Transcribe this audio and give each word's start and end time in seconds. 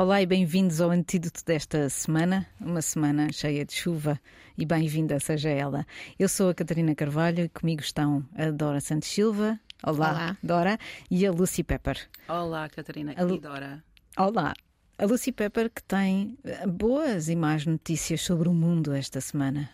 Olá 0.00 0.22
e 0.22 0.24
bem-vindos 0.26 0.80
ao 0.80 0.90
antídoto 0.90 1.44
desta 1.44 1.86
semana, 1.90 2.46
uma 2.58 2.80
semana 2.80 3.30
cheia 3.30 3.66
de 3.66 3.74
chuva 3.74 4.18
e 4.56 4.64
bem-vinda 4.64 5.20
seja 5.20 5.50
ela. 5.50 5.86
Eu 6.18 6.26
sou 6.26 6.48
a 6.48 6.54
Catarina 6.54 6.94
Carvalho 6.94 7.44
e 7.44 7.48
comigo 7.50 7.82
estão 7.82 8.26
a 8.34 8.50
Dora 8.50 8.80
Santos 8.80 9.08
Silva. 9.10 9.60
Olá, 9.82 10.10
Olá. 10.10 10.36
Dora, 10.42 10.78
e 11.10 11.26
a 11.26 11.30
Lucy 11.30 11.62
Pepper. 11.62 11.98
Olá, 12.26 12.66
Catarina 12.70 13.12
Alô. 13.14 13.34
e 13.34 13.40
Dora. 13.40 13.84
Olá. 14.16 14.54
A 14.96 15.04
Lucy 15.04 15.32
Pepper 15.32 15.68
que 15.68 15.82
tem 15.82 16.38
eh, 16.44 16.66
boas 16.66 17.28
e 17.28 17.36
más 17.36 17.66
notícias 17.66 18.22
sobre 18.22 18.48
o 18.48 18.54
mundo 18.54 18.94
esta 18.94 19.20
semana. 19.20 19.68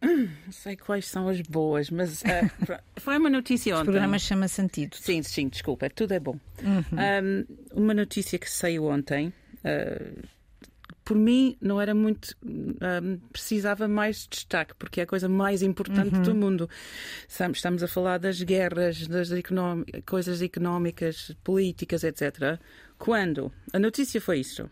Não 0.00 0.52
sei 0.52 0.76
quais 0.76 1.06
são 1.06 1.28
as 1.28 1.40
boas, 1.42 1.90
mas 1.90 2.22
pro- 2.64 2.78
foi 2.96 3.18
uma 3.18 3.28
notícia 3.28 3.74
O 3.76 3.80
ontem. 3.80 3.84
programa 3.92 4.18
chama-se 4.18 4.62
Antídoto. 4.62 5.02
Sim, 5.02 5.22
sim, 5.22 5.48
desculpa, 5.48 5.90
tudo 5.90 6.12
é 6.14 6.20
bom. 6.20 6.38
Uhum. 6.62 7.44
Um, 7.74 7.82
uma 7.82 7.92
notícia 7.94 8.38
que 8.38 8.50
saiu 8.50 8.84
ontem, 8.86 9.32
ah, 9.66 10.28
por 11.04 11.16
mim, 11.16 11.56
não 11.60 11.80
era 11.80 11.94
muito. 11.94 12.36
um, 12.44 13.18
precisava 13.32 13.86
mais 13.86 14.22
de 14.22 14.28
destaque, 14.30 14.74
porque 14.76 15.00
é 15.00 15.04
a 15.04 15.06
coisa 15.06 15.28
mais 15.28 15.62
importante 15.62 16.14
Uhum. 16.16 16.22
do 16.22 16.34
mundo. 16.34 16.70
Estamos 17.28 17.82
a 17.82 17.86
falar 17.88 18.18
das 18.18 18.42
guerras, 18.42 19.06
das 19.06 19.28
coisas 20.04 20.42
económicas, 20.42 21.30
políticas, 21.44 22.02
etc. 22.02 22.58
Quando 22.98 23.52
a 23.72 23.78
notícia 23.78 24.20
foi 24.20 24.40
isto. 24.40 24.68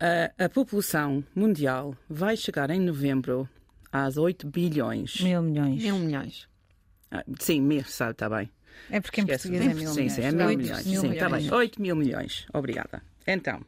Ah, 0.00 0.30
a 0.44 0.48
população 0.48 1.24
mundial 1.34 1.96
vai 2.08 2.36
chegar 2.36 2.70
em 2.70 2.80
novembro 2.80 3.48
às 3.92 4.16
8 4.16 4.46
bilhões. 4.48 5.20
Mil 5.20 5.42
milhões. 5.42 5.82
Mil 5.82 5.98
milhões. 5.98 6.48
Ah, 7.10 7.24
sim, 7.38 7.60
mil, 7.60 7.84
sabe, 7.84 8.12
está 8.12 8.28
bem. 8.28 8.50
É 8.90 9.00
porque 9.00 9.20
em 9.20 9.24
Esquece. 9.24 9.48
português 9.48 9.70
é 9.70 9.74
mil 9.74 9.88
sim, 9.88 9.94
milhões. 9.94 10.12
sim, 10.12 10.22
é 10.22 10.32
mil 10.32 10.46
Oito 10.46 10.58
milhões. 10.58 10.86
mil 10.86 11.00
sim, 11.00 11.10
está 11.12 11.26
milhões. 11.26 11.44
bem. 11.48 11.54
8 11.58 11.82
mil 11.82 11.96
milhões. 11.96 12.46
Obrigada. 12.52 13.02
Então, 13.26 13.64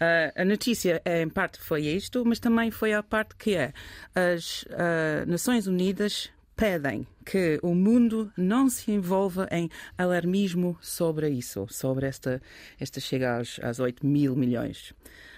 ah, 0.00 0.32
a 0.36 0.44
notícia 0.44 1.00
eh, 1.04 1.22
em 1.22 1.28
parte 1.28 1.58
foi 1.58 1.86
isto, 1.86 2.24
mas 2.24 2.38
também 2.38 2.70
foi 2.70 2.92
a 2.92 3.02
parte 3.02 3.34
que 3.36 3.54
é 3.54 3.72
as 4.14 4.64
ah, 4.70 5.24
Nações 5.26 5.66
Unidas 5.66 6.30
pedem 6.54 7.06
que 7.24 7.58
o 7.62 7.74
mundo 7.74 8.32
não 8.36 8.68
se 8.70 8.90
envolva 8.90 9.46
em 9.50 9.68
alarmismo 9.98 10.78
sobre 10.80 11.28
isso, 11.28 11.66
sobre 11.68 12.06
esta, 12.06 12.40
esta 12.80 12.98
chega 13.00 13.36
aos, 13.36 13.60
aos 13.62 13.78
8 13.78 14.06
mil 14.06 14.34
milhões, 14.34 14.94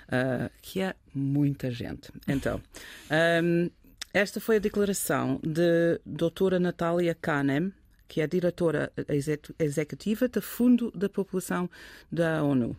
ah, 0.08 0.50
que 0.62 0.80
é 0.80 0.94
muita 1.14 1.70
gente. 1.70 2.12
Então, 2.26 2.60
ahm, 3.10 3.68
esta 4.14 4.40
foi 4.40 4.56
a 4.56 4.60
declaração 4.60 5.40
de 5.42 6.00
doutora 6.06 6.58
Natália 6.58 7.14
Kahnem, 7.14 7.72
que 8.06 8.20
é 8.20 8.24
a 8.24 8.26
diretora 8.26 8.90
execu- 9.08 9.54
executiva 9.58 10.28
do 10.28 10.40
Fundo 10.40 10.90
da 10.92 11.08
População 11.08 11.68
da 12.10 12.42
ONU. 12.42 12.76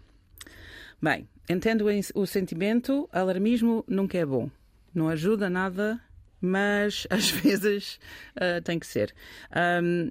Bem, 1.01 1.29
entendo 1.49 1.85
o 2.13 2.25
sentimento, 2.25 3.07
alarmismo 3.11 3.85
nunca 3.87 4.17
é 4.17 4.25
bom. 4.25 4.49
Não 4.93 5.07
ajuda 5.07 5.49
nada, 5.49 6.01
mas 6.41 7.07
às 7.11 7.29
vezes 7.29 7.99
ah, 8.35 8.61
tem 8.61 8.77
que 8.77 8.85
ser. 8.85 9.13
Ahm, 9.51 10.09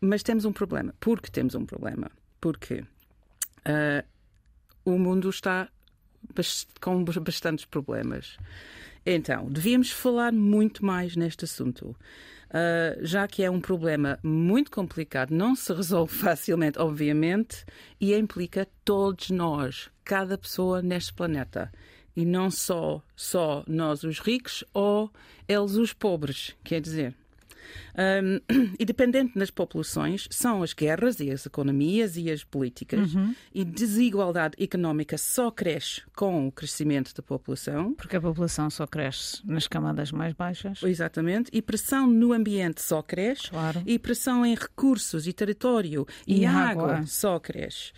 mas 0.00 0.22
temos 0.22 0.44
um 0.44 0.52
problema. 0.52 0.94
Por 0.98 1.20
que 1.20 1.30
temos 1.30 1.54
um 1.54 1.66
problema? 1.66 2.10
Porque 2.40 2.82
ah, 3.64 4.04
o 4.84 4.98
mundo 4.98 5.28
está 5.28 5.68
com 6.80 7.04
bastantes 7.04 7.64
problemas. 7.64 8.38
Então, 9.04 9.50
devíamos 9.50 9.90
falar 9.90 10.32
muito 10.32 10.84
mais 10.84 11.16
neste 11.16 11.44
assunto, 11.44 11.96
Ah, 12.52 12.98
já 13.00 13.26
que 13.26 13.42
é 13.42 13.50
um 13.50 13.60
problema 13.60 14.18
muito 14.22 14.70
complicado, 14.70 15.30
não 15.30 15.56
se 15.56 15.72
resolve 15.72 16.12
facilmente, 16.14 16.78
obviamente, 16.78 17.64
e 17.98 18.14
implica 18.14 18.68
todos 18.84 19.30
nós, 19.30 19.90
cada 20.04 20.36
pessoa 20.36 20.82
neste 20.82 21.14
planeta. 21.14 21.72
E 22.14 22.26
não 22.26 22.50
só, 22.50 23.02
só 23.16 23.64
nós 23.66 24.04
os 24.04 24.20
ricos 24.20 24.62
ou 24.74 25.10
eles 25.48 25.76
os 25.76 25.94
pobres, 25.94 26.54
quer 26.62 26.78
dizer. 26.78 27.16
Um, 27.96 28.40
e 28.78 28.84
dependente 28.84 29.38
das 29.38 29.50
populações 29.50 30.26
são 30.30 30.62
as 30.62 30.72
guerras 30.72 31.20
e 31.20 31.30
as 31.30 31.46
economias 31.46 32.16
e 32.16 32.30
as 32.30 32.42
políticas. 32.44 33.10
E 33.54 33.64
desigualdade 33.64 34.54
económica 34.62 35.16
só 35.18 35.50
cresce 35.50 36.02
com 36.16 36.46
o 36.48 36.52
crescimento 36.52 37.14
da 37.14 37.22
população. 37.22 37.94
Porque 37.94 38.16
a 38.16 38.20
população 38.20 38.70
só 38.70 38.86
cresce 38.86 39.40
nas 39.46 39.66
camadas 39.68 40.10
mais 40.12 40.32
baixas. 40.34 40.82
Exatamente. 40.82 41.50
E 41.52 41.60
pressão 41.62 42.06
no 42.06 42.32
ambiente 42.32 42.80
só 42.82 43.02
cresce. 43.02 43.50
Claro. 43.50 43.82
E 43.86 43.98
pressão 43.98 44.44
em 44.46 44.54
recursos 44.54 45.26
e 45.26 45.32
território 45.32 46.06
e, 46.26 46.40
E 46.40 46.46
água. 46.46 46.94
água. 46.94 47.06
só 47.06 47.38
cresce. 47.38 47.92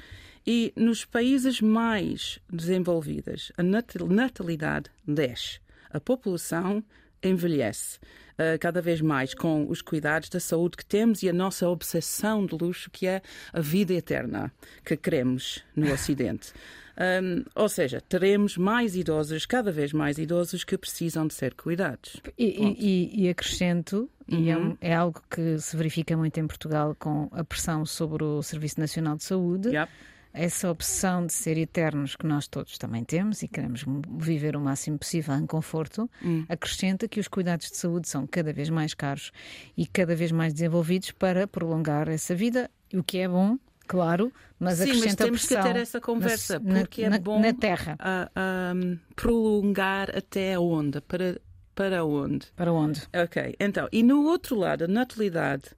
E 0.46 0.72
nos 0.76 1.04
países 1.04 1.60
mais 1.60 2.38
desenvolvidos, 2.52 3.50
a 3.56 3.62
nat- 3.62 3.94
natalidade 4.08 4.90
desce. 5.06 5.58
A 5.90 5.98
população 6.00 6.84
envelhece 7.28 7.98
ah, 8.38 8.58
cada 8.58 8.80
vez 8.82 9.00
mais 9.00 9.34
com 9.34 9.66
os 9.68 9.80
cuidados 9.82 10.28
da 10.28 10.40
saúde 10.40 10.76
que 10.76 10.84
temos 10.84 11.22
e 11.22 11.28
a 11.28 11.32
nossa 11.32 11.68
obsessão 11.68 12.44
de 12.46 12.56
luxo, 12.56 12.90
que 12.90 13.06
é 13.06 13.22
a 13.52 13.60
vida 13.60 13.92
eterna 13.94 14.52
que 14.84 14.96
queremos 14.96 15.64
no 15.76 15.92
Ocidente. 15.92 16.52
Ahm, 16.96 17.44
ou 17.56 17.68
seja, 17.68 18.00
teremos 18.00 18.56
mais 18.56 18.94
idosos, 18.94 19.44
cada 19.46 19.72
vez 19.72 19.92
mais 19.92 20.16
idosos, 20.16 20.62
que 20.62 20.78
precisam 20.78 21.26
de 21.26 21.34
ser 21.34 21.52
cuidados. 21.54 22.20
E, 22.38 22.44
e- 22.44 23.24
e- 23.24 23.28
acrescento, 23.28 24.08
e 24.28 24.48
é, 24.48 24.56
Uhum. 24.56 24.70
um- 24.70 24.76
é 24.80 24.94
algo 24.94 25.20
que 25.28 25.58
se 25.58 25.76
verifica 25.76 26.16
muito 26.16 26.38
em 26.38 26.46
Portugal 26.46 26.94
com 26.96 27.28
a 27.32 27.42
pressão 27.42 27.84
sobre 27.84 28.22
o 28.22 28.40
Serviço 28.42 28.78
Nacional 28.78 29.16
de 29.16 29.24
Saúde, 29.24 29.70
Yep. 29.70 29.90
Essa 30.34 30.68
opção 30.70 31.24
de 31.24 31.32
ser 31.32 31.56
eternos 31.56 32.16
que 32.16 32.26
nós 32.26 32.48
todos 32.48 32.76
também 32.76 33.04
temos 33.04 33.42
e 33.42 33.48
queremos 33.48 33.84
viver 34.18 34.56
o 34.56 34.60
máximo 34.60 34.98
possível 34.98 35.34
em 35.36 35.46
conforto, 35.46 36.10
Hum. 36.22 36.44
acrescenta 36.48 37.06
que 37.06 37.20
os 37.20 37.28
cuidados 37.28 37.70
de 37.70 37.76
saúde 37.76 38.08
são 38.08 38.26
cada 38.26 38.52
vez 38.52 38.68
mais 38.68 38.92
caros 38.94 39.30
e 39.76 39.86
cada 39.86 40.14
vez 40.16 40.32
mais 40.32 40.52
desenvolvidos 40.52 41.12
para 41.12 41.46
prolongar 41.46 42.08
essa 42.08 42.34
vida, 42.34 42.68
o 42.92 43.02
que 43.02 43.18
é 43.18 43.28
bom, 43.28 43.56
claro, 43.86 44.32
mas 44.58 44.78
Sim, 44.78 44.86
mas 44.88 44.96
acrescenta 44.96 45.24
temos 45.24 45.46
que 45.46 45.56
ter 45.56 45.76
essa 45.76 46.00
conversa, 46.00 46.58
na, 46.58 46.80
porque 46.80 47.04
é 47.04 47.10
na- 47.10 47.18
bom 47.18 47.40
na 47.40 47.52
terra. 47.52 47.96
a- 47.98 48.30
a, 48.34 48.72
prolongar 49.14 50.10
até 50.16 50.58
onde? 50.58 51.00
Para, 51.00 51.40
para 51.74 52.04
onde? 52.04 52.46
Para 52.56 52.72
onde? 52.72 53.02
Ok, 53.14 53.54
então, 53.60 53.88
e 53.92 54.02
no 54.02 54.24
outro 54.24 54.56
lado, 54.56 54.84
a 54.84 54.88
natalidade 54.88 55.70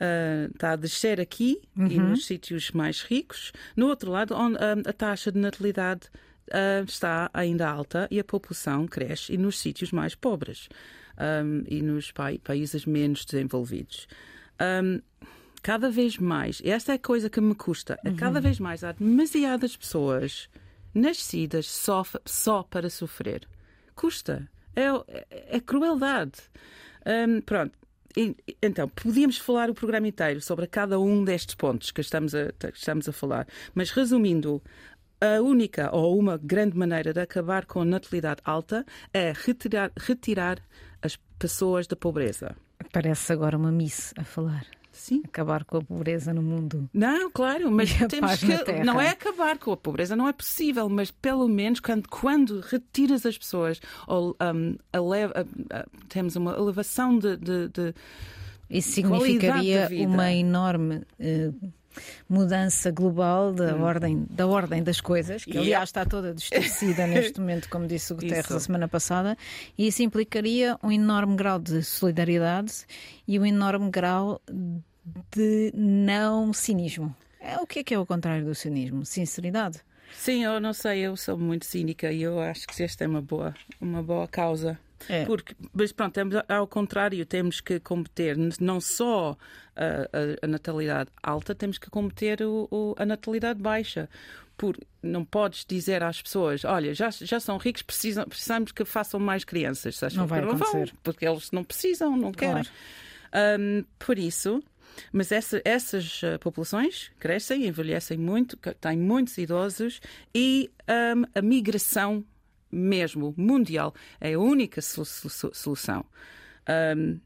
ah, 0.00 0.48
está 0.54 0.72
a 0.72 0.76
descer 0.76 1.20
aqui 1.20 1.60
e 1.76 1.98
Uhum. 1.98 2.10
nos 2.10 2.26
sítios 2.26 2.70
mais 2.72 3.02
ricos. 3.02 3.52
No 3.76 3.86
outro 3.88 4.10
lado, 4.10 4.34
onde, 4.34 4.56
ah, 4.58 4.76
a 4.88 4.92
taxa 4.92 5.30
de 5.32 5.38
natalidade 5.38 6.02
ah, 6.52 6.82
está 6.86 7.30
ainda 7.34 7.68
alta 7.68 8.06
e 8.10 8.18
a 8.20 8.24
população 8.24 8.86
cresce 8.86 9.32
e 9.32 9.36
nos 9.38 9.58
sítios 9.58 9.92
mais 9.92 10.14
pobres 10.14 10.68
ahm, 11.18 11.62
e 11.68 11.80
nos 11.82 12.12
pai- 12.12 12.38
países 12.38 12.84
menos 12.86 13.24
desenvolvidos. 13.24 14.06
Ahm, 14.58 15.00
cada 15.62 15.90
vez 15.90 16.16
mais, 16.18 16.60
e 16.60 16.70
esta 16.70 16.92
é 16.92 16.94
a 16.94 16.98
coisa 16.98 17.28
que 17.28 17.40
me 17.40 17.54
custa, 17.54 17.98
é 18.04 18.12
cada 18.12 18.40
vez 18.40 18.60
mais 18.60 18.84
há 18.84 18.92
demasiadas 18.92 19.76
pessoas 19.76 20.48
nascidas 20.94 21.66
só, 21.68 22.04
só 22.24 22.62
para 22.62 22.88
sofrer. 22.88 23.46
Custa. 23.94 24.48
É, 24.76 24.84
é, 25.08 25.56
é 25.56 25.60
crueldade. 25.60 26.38
Hum, 27.06 27.40
pronto. 27.40 27.76
Então, 28.62 28.88
podíamos 28.88 29.36
falar 29.36 29.68
o 29.68 29.74
programa 29.74 30.08
inteiro 30.08 30.40
sobre 30.40 30.66
cada 30.66 30.98
um 30.98 31.22
destes 31.22 31.54
pontos 31.54 31.90
que 31.90 32.00
estamos 32.00 32.34
a, 32.34 32.50
que 32.52 32.78
estamos 32.78 33.06
a 33.08 33.12
falar, 33.12 33.46
mas 33.74 33.90
resumindo, 33.90 34.62
a 35.20 35.40
única 35.40 35.94
ou 35.94 36.18
uma 36.18 36.38
grande 36.38 36.76
maneira 36.76 37.12
de 37.12 37.20
acabar 37.20 37.66
com 37.66 37.80
a 37.80 37.84
natalidade 37.84 38.40
alta 38.44 38.84
é 39.12 39.32
retirar, 39.34 39.92
retirar 39.98 40.58
as 41.02 41.16
pessoas 41.38 41.86
da 41.86 41.96
pobreza. 41.96 42.56
Parece 42.92 43.32
agora 43.32 43.56
uma 43.56 43.70
miss 43.70 44.14
a 44.16 44.24
falar. 44.24 44.66
Sim. 44.96 45.22
Acabar 45.26 45.62
com 45.64 45.76
a 45.76 45.82
pobreza 45.82 46.32
no 46.32 46.40
mundo. 46.42 46.88
Não, 46.92 47.30
claro, 47.30 47.70
mas 47.70 47.90
temos 48.08 48.36
que. 48.36 48.82
Não 48.84 49.00
é 49.00 49.10
acabar 49.10 49.58
com 49.58 49.70
a 49.72 49.76
pobreza, 49.76 50.16
não 50.16 50.26
é 50.26 50.32
possível, 50.32 50.88
mas 50.88 51.10
pelo 51.10 51.46
menos 51.48 51.80
quando, 51.80 52.08
quando 52.08 52.60
retiras 52.60 53.26
as 53.26 53.36
pessoas 53.36 53.80
ou 54.06 54.34
um, 54.54 54.76
eleva- 54.92 55.46
temos 56.08 56.34
uma 56.34 56.52
elevação 56.52 57.18
de- 57.18 57.36
de- 57.36 57.68
de 57.68 57.94
Isso 58.70 58.92
significaria 58.92 59.88
uma 60.08 60.32
enorme 60.32 61.02
eh, 61.20 61.50
mudança 62.28 62.90
global 62.90 63.52
da, 63.52 63.74
ordem, 63.76 64.26
da 64.30 64.46
ordem 64.46 64.82
das 64.82 65.00
coisas, 65.00 65.44
que 65.44 65.56
Hum. 65.56 65.62
Aliás 65.62 65.88
está 65.88 66.04
toda 66.04 66.34
distorcida 66.34 67.06
neste 67.08 67.40
momento, 67.40 67.68
como 67.68 67.86
disse 67.86 68.12
o 68.12 68.16
Guterres 68.16 68.46
Isso. 68.46 68.56
a 68.56 68.60
semana 68.60 68.88
passada, 68.88 69.36
e 69.76 69.86
isso 69.86 70.02
implicaria 70.02 70.78
um 70.82 70.92
enorme 70.92 71.36
grau 71.36 71.58
de 71.58 71.82
solidariedade 71.82 72.84
e 73.26 73.38
um 73.38 73.46
enorme 73.46 73.90
grau 73.90 74.40
de 75.34 75.72
não 75.74 76.52
cinismo. 76.52 77.14
É, 77.40 77.56
o 77.58 77.66
que 77.66 77.80
é 77.80 77.84
que 77.84 77.94
é 77.94 77.98
o 77.98 78.06
contrário 78.06 78.44
do 78.44 78.54
cinismo? 78.54 79.04
Sinceridade. 79.04 79.80
Sim, 80.14 80.44
eu 80.44 80.60
não 80.60 80.72
sei, 80.72 81.00
eu 81.00 81.16
sou 81.16 81.36
muito 81.36 81.66
cínica 81.66 82.10
e 82.10 82.22
eu 82.22 82.40
acho 82.40 82.66
que 82.66 82.82
esta 82.82 83.04
é 83.04 83.06
uma 83.06 83.22
boa, 83.22 83.54
uma 83.80 84.02
boa 84.02 84.26
causa. 84.26 84.78
É. 85.08 85.24
Porque, 85.24 85.54
mas 85.72 85.92
pronto, 85.92 86.12
temos, 86.14 86.34
ao 86.48 86.66
contrário, 86.66 87.24
temos 87.26 87.60
que 87.60 87.78
combater 87.80 88.36
não 88.60 88.80
só 88.80 89.36
a, 89.76 90.42
a- 90.42 90.46
natalidade 90.46 91.10
alta, 91.22 91.54
temos 91.54 91.76
que 91.78 91.90
combater 91.90 92.42
o- 92.42 92.66
o- 92.70 92.94
a 92.98 93.04
natalidade 93.04 93.60
baixa. 93.60 94.08
por, 94.56 94.74
não 95.02 95.22
podes 95.22 95.66
dizer 95.68 96.02
às 96.02 96.22
pessoas: 96.22 96.64
olha, 96.64 96.94
já, 96.94 97.10
já 97.10 97.38
são 97.38 97.58
ricos, 97.58 97.82
precisam, 97.82 98.24
precisamos 98.24 98.72
que 98.72 98.84
façam 98.86 99.20
mais 99.20 99.44
crianças. 99.44 100.00
Não 100.14 100.26
vai 100.26 100.40
não 100.40 100.48
acontecer. 100.52 100.86
Vão, 100.86 100.98
porque 101.02 101.26
eles 101.28 101.50
não 101.50 101.62
precisam, 101.62 102.16
não 102.16 102.32
querem. 102.32 102.64
Claro. 102.64 103.60
Um, 103.60 103.84
por 103.98 104.18
isso, 104.18 104.62
mas 105.12 105.30
essa, 105.30 105.60
essas 105.62 106.22
uh, 106.22 106.38
populações 106.40 107.10
crescem, 107.18 107.66
envelhecem 107.66 108.16
muito, 108.16 108.56
têm 108.80 108.96
muitos 108.96 109.36
idosos 109.36 110.00
e 110.34 110.70
um, 110.88 111.24
a 111.38 111.42
migração 111.42 112.24
mesmo 112.76 113.34
mundial 113.36 113.94
é 114.20 114.34
a 114.34 114.38
única 114.38 114.80
solução. 114.80 116.04
Um, 116.96 117.20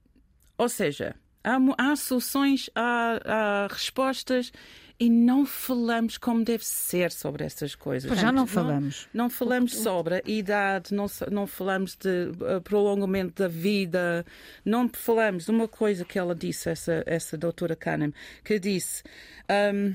ou 0.56 0.68
seja, 0.68 1.16
há, 1.42 1.58
há 1.78 1.96
soluções, 1.96 2.68
há, 2.74 3.20
há, 3.24 3.68
respostas 3.70 4.52
e 4.98 5.08
não 5.08 5.46
falamos 5.46 6.18
como 6.18 6.44
deve 6.44 6.64
ser 6.64 7.10
sobre 7.10 7.44
essas 7.44 7.74
coisas. 7.74 8.18
já 8.18 8.30
não 8.30 8.46
falamos. 8.46 9.08
Não, 9.14 9.24
não 9.24 9.30
falamos 9.30 9.74
sobre 9.74 10.16
a 10.16 10.22
idade, 10.26 10.94
não, 10.94 11.06
não 11.32 11.46
falamos 11.46 11.96
de 11.96 12.30
uh, 12.32 12.60
prolongamento 12.60 13.42
da 13.42 13.48
vida, 13.48 14.26
não 14.62 14.90
falamos 14.92 15.46
de 15.46 15.50
uma 15.50 15.66
coisa 15.66 16.04
que 16.04 16.18
ela 16.18 16.34
disse, 16.34 16.68
essa, 16.68 17.02
essa 17.06 17.38
doutora 17.38 17.74
Kahneman, 17.74 18.12
que 18.44 18.58
disse 18.58 19.02
um, 19.74 19.94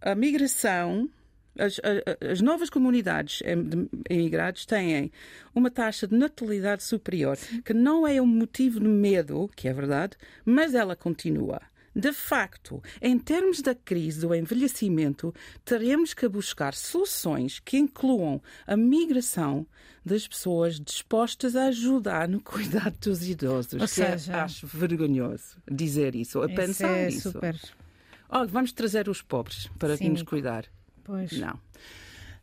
a 0.00 0.14
migração 0.14 1.10
as, 1.58 1.80
as, 2.30 2.40
novas 2.40 2.70
comunidades 2.70 3.42
imigradas 4.08 4.64
têm 4.64 5.10
uma 5.54 5.70
taxa 5.70 6.06
de 6.06 6.14
natalidade 6.14 6.82
superior, 6.82 7.36
que 7.64 7.74
não 7.74 8.06
é 8.06 8.20
um 8.20 8.26
motivo 8.26 8.80
de 8.80 8.88
medo, 8.88 9.50
que 9.56 9.68
é 9.68 9.72
verdade, 9.72 10.16
mas 10.44 10.74
ela 10.74 10.94
continua. 10.94 11.60
De 11.94 12.12
facto, 12.12 12.80
em 13.02 13.18
termos 13.18 13.60
da 13.60 13.74
crise 13.74 14.20
do 14.20 14.32
envelhecimento, 14.32 15.34
teremos 15.64 16.14
que 16.14 16.28
buscar 16.28 16.72
soluções 16.72 17.58
que 17.58 17.78
incluam 17.78 18.40
a 18.64 18.76
migração 18.76 19.66
das 20.04 20.26
pessoas 20.26 20.78
dispostas 20.78 21.56
a 21.56 21.66
ajudar 21.66 22.28
no 22.28 22.40
cuidado 22.40 22.96
dos 23.00 23.28
idosos. 23.28 23.74
Ou 23.74 23.84
é, 23.84 23.86
seja, 23.88 24.44
acho 24.44 24.66
vergonhoso 24.68 25.56
dizer 25.68 26.14
isso, 26.14 26.40
a 26.40 26.48
pensar 26.48 26.96
é 26.96 27.06
nisso. 27.06 27.32
Super... 27.32 27.56
Oh, 28.30 28.46
vamos 28.46 28.72
trazer 28.72 29.08
os 29.08 29.20
pobres 29.20 29.68
para 29.76 29.96
Sim. 29.96 30.10
nos 30.10 30.22
cuidar. 30.22 30.66
Pois. 31.04 31.32
Não. 31.32 31.58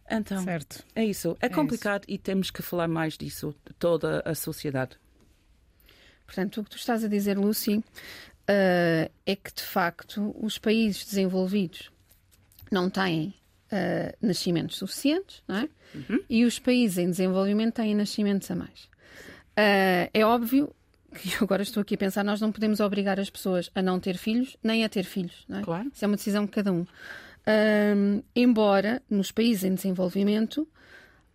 Então, 0.10 0.44
certo. 0.44 0.84
é 0.96 1.04
isso. 1.04 1.38
É 1.42 1.50
complicado 1.50 2.04
é 2.08 2.12
isso. 2.12 2.16
e 2.16 2.18
temos 2.18 2.50
que 2.50 2.62
falar 2.62 2.88
mais 2.88 3.18
disso, 3.18 3.54
toda 3.78 4.22
a 4.26 4.34
sociedade. 4.34 4.98
Portanto, 6.26 6.62
o 6.62 6.64
que 6.64 6.70
tu 6.70 6.78
estás 6.78 7.04
a 7.04 7.08
dizer, 7.08 7.38
Lucy, 7.38 7.78
uh, 7.78 7.84
é 9.26 9.36
que 9.36 9.54
de 9.54 9.64
facto 9.64 10.36
os 10.40 10.58
países 10.58 11.06
desenvolvidos 11.06 11.92
não 12.72 12.90
têm 12.90 13.34
uh, 13.72 14.16
nascimentos 14.22 14.78
suficientes, 14.78 15.42
não 15.48 15.58
é? 15.58 15.70
Uhum. 15.96 16.24
E 16.30 16.46
os 16.46 16.60
países 16.60 16.98
em 16.98 17.10
desenvolvimento 17.10 17.76
têm 17.76 17.96
nascimentos 17.96 18.50
a 18.52 18.56
mais. 18.56 18.84
Uh, 19.58 20.10
é 20.14 20.26
óbvio 20.26 20.74
que 21.16 21.30
eu 21.34 21.40
agora 21.44 21.64
estou 21.64 21.82
aqui 21.82 21.96
a 21.96 21.98
pensar, 21.98 22.24
nós 22.24 22.42
não 22.42 22.52
podemos 22.52 22.80
obrigar 22.80 23.20
as 23.20 23.30
pessoas 23.30 23.70
a 23.74 23.82
não 23.82 24.00
ter 24.00 24.18
filhos 24.18 24.58
nem 24.62 24.84
a 24.84 24.90
ter 24.90 25.04
filhos, 25.04 25.46
não 25.48 25.60
é? 25.60 25.64
Claro. 25.64 25.92
Isso 25.94 26.04
é 26.04 26.08
uma 26.08 26.18
decisão 26.18 26.46
de 26.46 26.52
cada 26.52 26.72
um. 26.72 26.86
Um, 27.48 28.22
embora 28.36 29.02
nos 29.10 29.32
países 29.32 29.64
em 29.64 29.74
desenvolvimento 29.74 30.68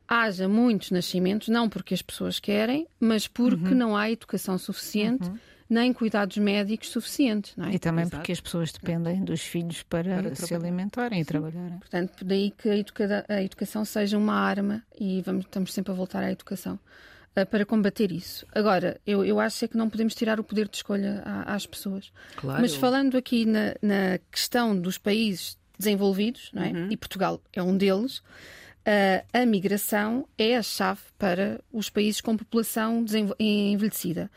haja 0.06 0.46
muitos 0.46 0.90
nascimentos, 0.90 1.48
não 1.48 1.70
porque 1.70 1.94
as 1.94 2.02
pessoas 2.02 2.38
querem, 2.38 2.86
mas 3.00 3.26
porque 3.26 3.68
uhum. 3.68 3.74
não 3.74 3.96
há 3.96 4.10
educação 4.10 4.58
suficiente. 4.58 5.28
Uhum. 5.28 5.38
Nem 5.70 5.90
cuidados 5.90 6.36
médicos 6.36 6.90
suficientes. 6.90 7.56
Não 7.56 7.64
é? 7.64 7.74
E 7.74 7.78
também 7.78 8.02
Exato. 8.02 8.18
porque 8.18 8.32
as 8.32 8.42
pessoas 8.42 8.70
dependem 8.72 9.24
dos 9.24 9.40
filhos 9.40 9.82
para, 9.84 10.22
para 10.22 10.34
se 10.34 10.54
alimentarem 10.54 11.22
e 11.22 11.24
trabalharem. 11.24 11.78
Portanto, 11.78 12.26
daí 12.26 12.50
que 12.50 12.68
a, 12.68 12.76
educa 12.76 13.24
a, 13.26 13.42
educação 13.42 13.82
seja 13.82 14.18
uma 14.18 14.34
arma 14.34 14.82
e 15.00 15.22
vamos, 15.22 15.46
estamos 15.46 15.72
sempre 15.72 15.90
a 15.90 15.94
voltar 15.94 16.22
à 16.22 16.30
educação 16.30 16.74
uh, 16.74 17.46
para 17.46 17.64
combater 17.64 18.12
isso. 18.12 18.44
Agora, 18.54 19.00
eu, 19.06 19.24
eu 19.24 19.40
acho 19.40 19.64
é 19.64 19.68
que 19.68 19.78
não 19.78 19.88
podemos 19.88 20.14
tirar 20.14 20.38
o 20.38 20.44
poder 20.44 20.68
de 20.68 20.76
escolha 20.76 21.22
às 21.46 21.64
pessoas. 21.64 22.12
Claro. 22.36 22.60
Mas 22.60 22.74
falando 22.74 23.16
aqui 23.16 23.46
na, 23.46 23.74
na 23.80 24.18
questão 24.30 24.78
dos 24.78 24.98
países 24.98 25.56
desenvolvidos, 25.78 26.50
não 26.52 26.62
é? 26.62 26.70
Uhum. 26.70 26.88
e 26.90 26.96
Portugal 26.96 27.40
é 27.52 27.62
um 27.62 27.76
deles, 27.76 28.18
uh, 28.18 29.24
a 29.32 29.46
migração 29.46 30.26
é 30.36 30.56
a 30.56 30.62
chave 30.62 31.00
para 31.18 31.60
os 31.72 31.88
países 31.88 32.20
com 32.20 32.36
população 32.36 33.04
envelhecida. 33.38 34.30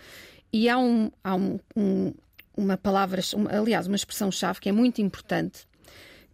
E 0.52 0.70
há, 0.70 0.78
um, 0.78 1.12
há 1.24 1.36
um, 1.36 1.60
um, 1.76 2.14
uma 2.56 2.78
palavra, 2.78 3.22
aliás, 3.50 3.88
uma 3.88 3.96
expressão-chave 3.96 4.60
que 4.60 4.70
é 4.70 4.72
muito 4.72 5.02
importante, 5.02 5.68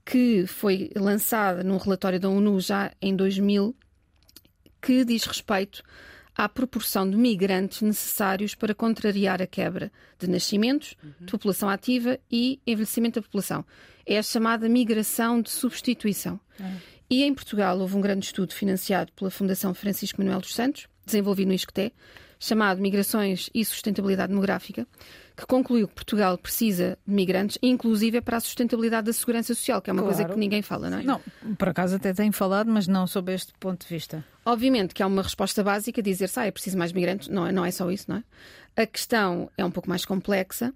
que 0.06 0.46
foi 0.46 0.92
lançada 0.96 1.64
num 1.64 1.78
relatório 1.78 2.20
da 2.20 2.30
ONU 2.30 2.60
já 2.60 2.92
em 3.02 3.16
2000, 3.16 3.76
que 4.82 5.06
diz 5.06 5.24
respeito 5.24 5.84
à 6.44 6.50
proporção 6.50 7.08
de 7.08 7.16
migrantes 7.16 7.84
necessários 7.84 8.56
para 8.56 8.74
contrariar 8.74 9.44
a 9.44 9.46
quebra 9.46 9.92
de 10.18 10.28
nascimentos, 10.28 10.96
uhum. 11.04 11.12
de 11.20 11.32
população 11.32 11.70
ativa 11.70 12.18
e 12.32 12.60
envelhecimento 12.66 13.20
da 13.20 13.24
população. 13.24 13.64
É 14.08 14.18
a 14.18 14.24
chamada 14.24 14.68
migração 14.68 15.40
de 15.40 15.52
substituição. 15.52 16.40
Uhum. 16.60 16.78
E 17.12 17.24
em 17.24 17.32
Portugal 17.32 17.78
houve 17.78 17.96
um 17.96 18.02
grande 18.02 18.26
estudo 18.26 18.56
financiado 18.56 19.12
pela 19.12 19.30
Fundação 19.30 19.72
Francisco 19.76 20.20
Manuel 20.20 20.40
dos 20.40 20.56
Santos, 20.56 20.88
desenvolvido 21.06 21.50
no 21.50 21.54
ISCTE, 21.54 21.94
chamado 22.40 22.82
Migrações 22.82 23.52
e 23.54 23.64
Sustentabilidade 23.64 24.30
Demográfica, 24.30 24.88
que 25.42 25.48
concluiu 25.48 25.88
que 25.88 25.96
Portugal 25.96 26.38
precisa 26.38 27.00
de 27.06 27.14
migrantes, 27.16 27.58
inclusive 27.64 28.20
é 28.20 28.22
para 28.22 28.38
a 28.38 28.40
sustentabilidade 28.40 29.08
da 29.08 29.14
segurança 29.14 29.56
social, 29.56 29.82
que 29.82 29.90
é 29.90 29.94
uma 29.94 30.04
claro. 30.04 30.16
coisa 30.16 30.32
que 30.32 30.40
ninguém 30.40 30.62
fala, 30.62 30.88
não 30.88 31.00
é? 31.00 31.04
Não, 31.04 31.20
por 31.58 31.70
acaso 31.70 31.96
até 31.96 32.14
tem 32.14 32.32
falado, 32.32 32.72
mas 32.72 32.88
não 32.88 33.08
sob 33.08 33.34
este 33.34 33.52
ponto 33.60 33.82
de 33.82 33.88
vista. 33.88 34.24
Obviamente 34.46 34.94
que 34.94 35.02
há 35.02 35.08
uma 35.08 35.24
resposta 35.24 35.64
básica, 35.64 36.00
dizer-se, 36.00 36.40
ah, 36.40 36.46
é 36.46 36.52
preciso 36.52 36.78
mais 36.78 36.94
migrantes. 36.94 37.28
Não, 37.28 37.48
é, 37.48 37.52
não 37.52 37.66
é 37.66 37.72
só 37.72 37.90
isso, 37.90 38.06
não 38.08 38.18
é? 38.18 38.24
A 38.84 38.86
questão 38.86 39.50
é 39.58 39.66
um 39.66 39.72
pouco 39.72 39.90
mais 39.90 40.06
complexa. 40.06 40.72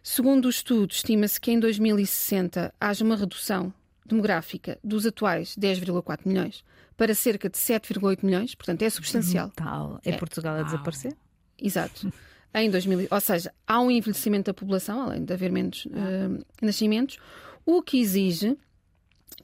Segundo 0.00 0.44
o 0.44 0.48
estudo, 0.48 0.92
estima-se 0.92 1.40
que 1.40 1.50
em 1.50 1.58
2060 1.58 2.72
haja 2.80 3.04
uma 3.04 3.16
redução 3.16 3.74
demográfica 4.06 4.78
dos 4.84 5.06
atuais 5.06 5.56
10,4 5.58 6.20
milhões 6.24 6.64
para 6.96 7.16
cerca 7.16 7.50
de 7.50 7.58
7,8 7.58 8.18
milhões, 8.22 8.54
portanto 8.54 8.82
é 8.82 8.90
substancial. 8.90 9.50
Tal. 9.56 10.00
É, 10.04 10.10
é 10.10 10.16
Portugal 10.16 10.54
a 10.54 10.62
desaparecer? 10.62 11.16
Exato. 11.58 12.12
em 12.54 12.70
2000, 12.70 13.08
ou 13.10 13.20
seja, 13.20 13.52
há 13.66 13.80
um 13.80 13.90
envelhecimento 13.90 14.46
da 14.46 14.54
população, 14.54 15.02
além 15.02 15.24
de 15.24 15.32
haver 15.32 15.50
menos 15.50 15.86
uh, 15.86 16.44
nascimentos, 16.62 17.18
o 17.66 17.82
que 17.82 17.98
exige 17.98 18.56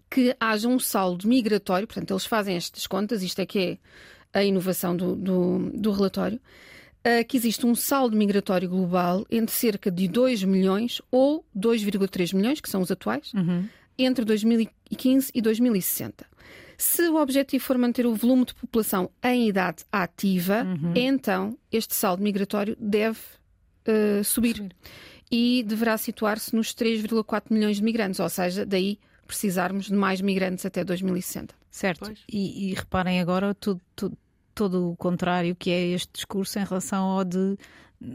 que 0.08 0.36
haja 0.38 0.68
um 0.68 0.78
saldo 0.78 1.26
migratório, 1.26 1.86
portanto, 1.86 2.12
eles 2.12 2.26
fazem 2.26 2.56
estas 2.56 2.86
contas, 2.86 3.22
isto 3.22 3.40
é 3.40 3.46
que 3.46 3.58
é 3.58 4.38
a 4.38 4.44
inovação 4.44 4.96
do, 4.96 5.16
do, 5.16 5.70
do 5.74 5.90
relatório, 5.90 6.40
uh, 7.00 7.26
que 7.26 7.36
existe 7.36 7.66
um 7.66 7.74
saldo 7.74 8.16
migratório 8.16 8.68
global 8.68 9.26
entre 9.30 9.54
cerca 9.54 9.90
de 9.90 10.06
2 10.06 10.44
milhões 10.44 11.02
ou 11.10 11.44
2,3 11.56 12.34
milhões, 12.34 12.60
que 12.60 12.70
são 12.70 12.80
os 12.80 12.90
atuais, 12.90 13.32
uhum. 13.34 13.66
entre 13.98 14.24
2015 14.24 15.32
e 15.34 15.40
2060. 15.40 16.26
Se 16.80 17.02
o 17.10 17.16
objetivo 17.16 17.62
for 17.62 17.76
manter 17.76 18.06
o 18.06 18.14
volume 18.14 18.46
de 18.46 18.54
população 18.54 19.10
em 19.22 19.46
idade 19.46 19.84
ativa, 19.92 20.64
uhum. 20.64 20.94
então 20.96 21.58
este 21.70 21.94
saldo 21.94 22.22
migratório 22.22 22.74
deve 22.80 23.18
uh, 23.86 24.24
subir. 24.24 24.56
subir. 24.56 24.76
E 25.30 25.62
deverá 25.62 25.98
situar-se 25.98 26.56
nos 26.56 26.74
3,4 26.74 27.50
milhões 27.50 27.76
de 27.76 27.82
migrantes, 27.82 28.18
ou 28.18 28.30
seja, 28.30 28.64
daí 28.64 28.98
precisarmos 29.26 29.88
de 29.88 29.94
mais 29.94 30.22
migrantes 30.22 30.64
até 30.64 30.82
2060. 30.82 31.54
Certo. 31.70 32.14
E, 32.26 32.70
e, 32.70 32.74
reparem 32.74 33.20
agora 33.20 33.54
tudo, 33.54 33.80
tudo, 33.94 34.16
todo 34.54 34.90
o 34.90 34.96
contrário 34.96 35.54
que 35.54 35.70
é 35.70 35.88
este 35.88 36.08
discurso 36.14 36.58
em 36.58 36.64
relação 36.64 37.04
ao 37.04 37.24
de 37.24 37.58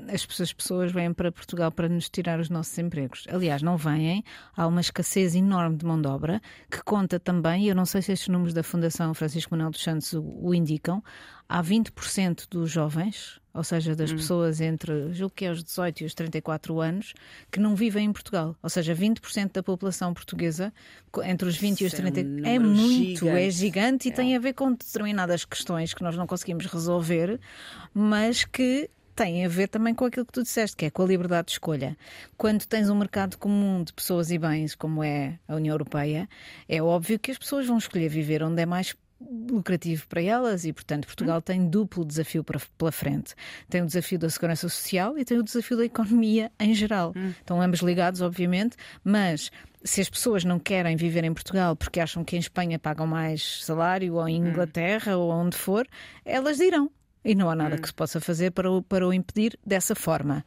as 0.08 0.54
pessoas 0.54 0.92
vêm 0.92 1.14
para 1.14 1.32
Portugal 1.32 1.72
para 1.72 1.88
nos 1.88 2.10
tirar 2.10 2.40
os 2.40 2.50
nossos 2.50 2.76
empregos. 2.78 3.26
Aliás, 3.30 3.62
não 3.62 3.78
vêm. 3.78 4.24
Há 4.56 4.66
uma 4.66 4.82
escassez 4.82 5.36
enorme 5.36 5.78
de 5.78 5.86
mão 5.86 6.02
de 6.02 6.08
obra 6.08 6.42
que 6.72 6.84
conta 6.84 7.20
também, 7.20 7.68
eu 7.68 7.76
não 7.76 7.86
sei 7.86 8.02
se 8.02 8.12
estes 8.12 8.28
números 8.28 8.54
da 8.54 8.64
Fundação 8.64 9.14
Francisco 9.14 9.52
Manuel 9.52 9.70
dos 9.70 9.84
Santos 9.84 10.14
o, 10.14 10.24
o 10.24 10.56
indicam, 10.56 11.04
há 11.48 11.62
20% 11.62 12.48
dos 12.50 12.72
jovens, 12.72 13.40
ou 13.54 13.64
seja, 13.64 13.96
das 13.96 14.12
hum. 14.12 14.16
pessoas 14.16 14.60
entre, 14.60 15.14
julgo 15.14 15.36
que 15.36 15.46
é 15.46 15.52
os 15.52 15.64
18 15.64 16.02
e 16.02 16.06
os 16.06 16.16
34 16.16 16.82
anos, 16.82 17.14
que 17.52 17.60
não 17.60 17.76
vivem 17.76 18.06
em 18.06 18.12
Portugal. 18.12 18.56
Ou 18.64 18.70
seja, 18.70 18.96
20% 18.96 19.52
da 19.54 19.62
população 19.62 20.16
portuguesa, 20.16 20.74
entre 21.26 21.48
os 21.48 21.58
20 21.58 21.74
Isso 21.74 21.84
e 21.84 21.88
os 21.88 21.94
30, 21.94 22.20
é, 22.20 22.56
é 22.56 22.60
muito, 22.60 23.20
gigante. 23.20 23.38
é 23.38 23.50
gigante 23.52 24.10
e 24.10 24.12
é. 24.12 24.16
tem 24.16 24.36
a 24.36 24.40
ver 24.40 24.54
com 24.54 24.72
determinadas 24.72 25.46
questões 25.46 25.94
que 25.94 26.02
nós 26.02 26.18
não 26.18 26.26
conseguimos 26.26 26.66
resolver, 26.66 27.40
mas 27.94 28.44
que 28.44 28.90
tem 29.16 29.46
a 29.46 29.48
ver 29.48 29.68
também 29.68 29.96
com 29.96 30.06
aquilo 30.06 30.26
que 30.26 30.34
tu 30.34 30.44
disseste, 30.44 30.76
que 30.76 30.86
é 30.86 30.92
com 30.92 31.04
a 31.04 31.06
liberdade 31.06 31.48
de 31.48 31.54
escolha. 31.54 31.98
Quando 32.38 32.66
tens 32.66 32.90
um 32.90 32.96
mercado 32.96 33.38
comum 33.38 33.84
de 33.84 33.94
pessoas 33.94 34.30
e 34.30 34.38
bens, 34.38 34.76
como 34.76 35.04
é 35.04 35.40
a 35.48 35.56
União 35.56 35.74
Europeia, 35.74 36.28
é 36.68 36.82
óbvio 36.82 37.18
que 37.18 37.32
as 37.32 37.38
pessoas 37.38 37.66
vão 37.66 37.78
escolher 37.78 38.10
viver 38.10 38.44
onde 38.44 38.62
é 38.62 38.66
mais 38.66 38.94
lucrativo 39.50 40.06
para 40.08 40.22
elas 40.22 40.66
e, 40.66 40.74
portanto, 40.74 41.06
Portugal 41.06 41.42
tem 41.42 41.68
duplo 41.68 42.04
desafio 42.04 42.44
para, 42.44 42.60
pela 42.78 42.92
frente. 42.92 43.34
Tem 43.70 43.82
o 43.82 43.86
desafio 43.86 44.20
da 44.20 44.30
segurança 44.30 44.68
social 44.68 45.18
e 45.18 45.24
tem 45.24 45.38
o 45.38 45.44
desafio 45.44 45.78
da 45.78 45.86
economia 45.86 46.52
em 46.60 46.74
geral. 46.74 47.14
Hum. 47.16 47.30
Estão 47.30 47.62
ambos 47.62 47.80
ligados, 47.80 48.22
obviamente, 48.22 48.76
mas 49.04 49.50
se 49.84 50.02
as 50.02 50.10
pessoas 50.10 50.44
não 50.44 50.60
querem 50.60 50.96
viver 50.96 51.24
em 51.24 51.34
Portugal 51.34 51.76
porque 51.76 52.00
acham 52.00 52.24
que 52.24 52.36
em 52.36 52.40
Espanha 52.40 52.78
pagam 52.78 53.08
mais 53.08 53.64
salário 53.64 54.16
ou 54.16 54.28
em 54.28 54.44
hum. 54.44 54.48
Inglaterra 54.48 55.18
hum. 55.18 55.22
ou 55.22 55.32
onde 55.32 55.56
for, 55.56 55.88
elas 56.26 56.60
irão. 56.60 56.92
E 57.26 57.34
não 57.34 57.50
há 57.50 57.56
nada 57.56 57.76
hum. 57.76 57.80
que 57.80 57.88
se 57.88 57.94
possa 57.94 58.22
fazer 58.22 58.52
para 58.52 58.72
o, 58.72 58.84
para 58.84 59.06
o 59.06 59.12
impedir 59.12 59.58
dessa 59.66 59.96
forma. 59.96 60.46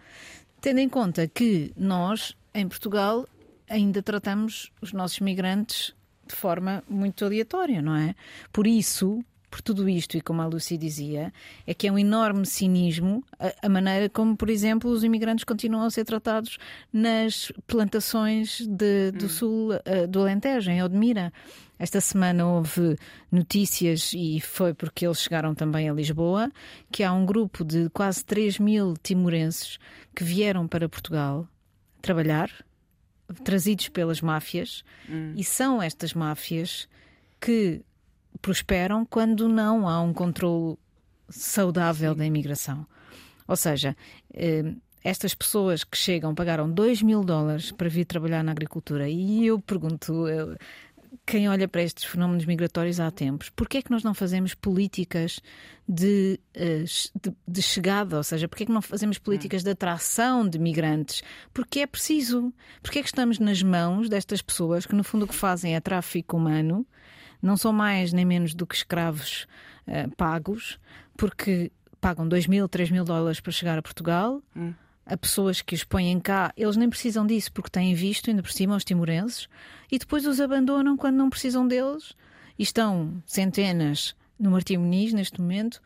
Tendo 0.61 0.79
em 0.79 0.89
conta 0.89 1.27
que 1.27 1.73
nós, 1.77 2.37
em 2.55 2.67
Portugal, 2.69 3.29
ainda 3.69 4.03
tratamos 4.03 4.71
os 4.81 4.93
nossos 4.93 5.21
migrantes 5.21 5.95
de 6.27 6.35
forma 6.37 6.85
muito 6.89 7.25
aleatória, 7.25 7.83
não 7.83 7.97
é? 7.97 8.15
Por 8.53 8.67
isso, 8.67 9.25
por 9.51 9.63
tudo 9.63 9.89
isto, 9.89 10.17
e 10.17 10.21
como 10.21 10.43
a 10.43 10.47
Lucy 10.47 10.77
dizia, 10.77 11.33
é 11.67 11.75
que 11.75 11.89
é 11.89 11.93
um 11.93 11.99
enorme 11.99 12.45
cinismo 12.45 13.25
a, 13.39 13.67
a, 13.67 13.69
maneira 13.69 14.09
como, 14.09 14.37
por 14.37 14.51
exemplo, 14.51 14.91
os 14.91 15.03
imigrantes 15.03 15.45
continuam 15.45 15.85
a 15.85 15.91
ser 15.91 16.05
tratados 16.05 16.59
nas 16.93 17.51
plantações 17.67 18.61
de, 18.67 19.11
do 19.13 19.27
hum. 19.27 19.29
sul 19.29 19.71
uh, 19.73 20.07
do 20.07 20.21
Alentejo, 20.21 20.71
em 20.71 20.83
Odmira. 20.83 21.33
Esta 21.79 22.01
semana 22.01 22.47
houve 22.47 22.97
notícias, 23.31 24.13
e 24.13 24.41
foi 24.41 24.75
porque 24.75 25.07
eles 25.07 25.21
chegaram 25.21 25.55
também 25.55 25.89
a 25.89 25.93
Lisboa, 25.93 26.51
que 26.91 27.05
há 27.05 27.13
um 27.13 27.25
grupo 27.25 27.65
de 27.65 27.89
quase 27.91 28.25
3 28.25 28.59
mil 28.59 28.95
timorenses 29.03 29.79
que 30.15 30.25
vieram 30.25 30.67
para 30.67 30.89
Portugal 30.89 31.47
trabalhar, 32.03 32.51
trazidos 33.45 33.89
pelas 33.89 34.21
máfias, 34.21 34.83
hum. 35.09 35.35
e 35.37 35.45
são 35.45 35.81
estas 35.81 36.15
máfias 36.15 36.89
que 37.41 37.83
prosperam 38.41 39.05
quando 39.05 39.49
não 39.49 39.89
há 39.89 40.01
um 40.01 40.13
controle 40.13 40.77
saudável 41.29 42.13
Sim. 42.13 42.19
da 42.19 42.27
imigração. 42.27 42.87
Ou 43.47 43.57
seja, 43.57 43.97
eh, 44.35 44.75
estas 45.03 45.35
pessoas 45.35 45.85
que 45.85 45.97
chegam 45.97 46.35
pagaram 46.35 46.71
2 46.71 47.03
mil 47.03 47.23
dólares 47.23 47.73
para 47.73 47.89
vir 47.89 48.05
trabalhar 48.05 48.43
na 48.43 48.53
agricultura 48.53 49.09
e 49.09 49.47
eu 49.47 49.61
pergunto 49.61 50.27
quem 51.29 51.47
olha 51.47 51.69
para 51.69 51.83
estes 51.83 52.05
fenómenos 52.05 52.47
migratórios 52.47 52.99
há 52.99 53.11
tempos, 53.11 53.51
porquê 53.51 53.79
é 53.79 53.83
que 53.83 53.91
nós 53.91 54.03
não 54.03 54.15
fazemos 54.15 54.55
políticas 54.55 55.41
de, 55.87 56.41
eh, 56.55 56.85
de, 57.23 57.37
de 57.47 57.63
chegada? 57.63 58.17
Ou 58.17 58.23
seja, 58.23 58.49
porquê 58.49 58.63
é 58.63 58.67
que 58.67 58.73
não 58.73 58.81
fazemos 58.81 59.19
políticas 59.19 59.63
de 59.63 59.71
atração 59.71 60.49
de 60.49 60.59
migrantes? 60.59 61.23
Porque 61.53 61.81
é 61.81 61.87
preciso. 61.87 62.51
Porquê 62.83 63.01
é 63.01 63.03
que 63.03 63.09
estamos 63.09 63.39
nas 63.39 63.63
mãos 63.63 64.09
destas 64.09 64.41
pessoas 64.41 64.87
que, 64.87 64.95
no 64.95 65.05
fundo, 65.05 65.27
o 65.27 65.29
que 65.29 65.35
fazem 65.35 65.77
é 65.77 65.81
tráfico 65.81 66.39
humano? 66.39 66.87
Não 67.43 67.59
são 67.59 67.75
mais 67.75 68.11
nem 68.11 68.25
menos 68.25 68.55
do 68.55 68.67
que 68.67 68.75
escravos 68.75 69.47
uh, 69.87 70.11
pagos, 70.17 70.81
porque 71.15 71.71
pagam 72.01 72.27
2 72.27 72.47
mil, 72.47 72.67
3 72.67 72.91
mil 72.91 73.05
dólares 73.05 73.39
para 73.39 73.53
chegar 73.53 73.79
a 73.79 73.83
Portugal. 73.83 74.43
Hum 74.57 74.73
a 75.09 75.17
pessoas 75.17 75.63
que 75.63 75.75
os 75.75 75.85
põem 75.85 76.21
cá, 76.21 76.53
eles 76.57 76.77
nem 76.77 76.89
precisam 76.89 77.27
disso 77.27 77.51
porque 77.53 77.71
têm 77.71 77.95
visto, 77.95 78.29
ainda 78.29 78.43
por 78.43 78.53
cima, 78.53 78.77
os 78.77 78.85
timorenses, 78.85 79.49
e 79.91 79.99
depois 79.99 80.27
os 80.27 80.39
abandonam 80.39 80.97
quando 80.97 81.17
não 81.17 81.31
precisam 81.31 81.67
deles. 81.67 82.15
E 82.59 82.63
estão 82.63 83.23
centenas 83.25 84.15
no 84.39 84.51
Martim 84.51 84.77
Muniz, 84.77 85.15
neste 85.15 85.41
momento, 85.41 85.81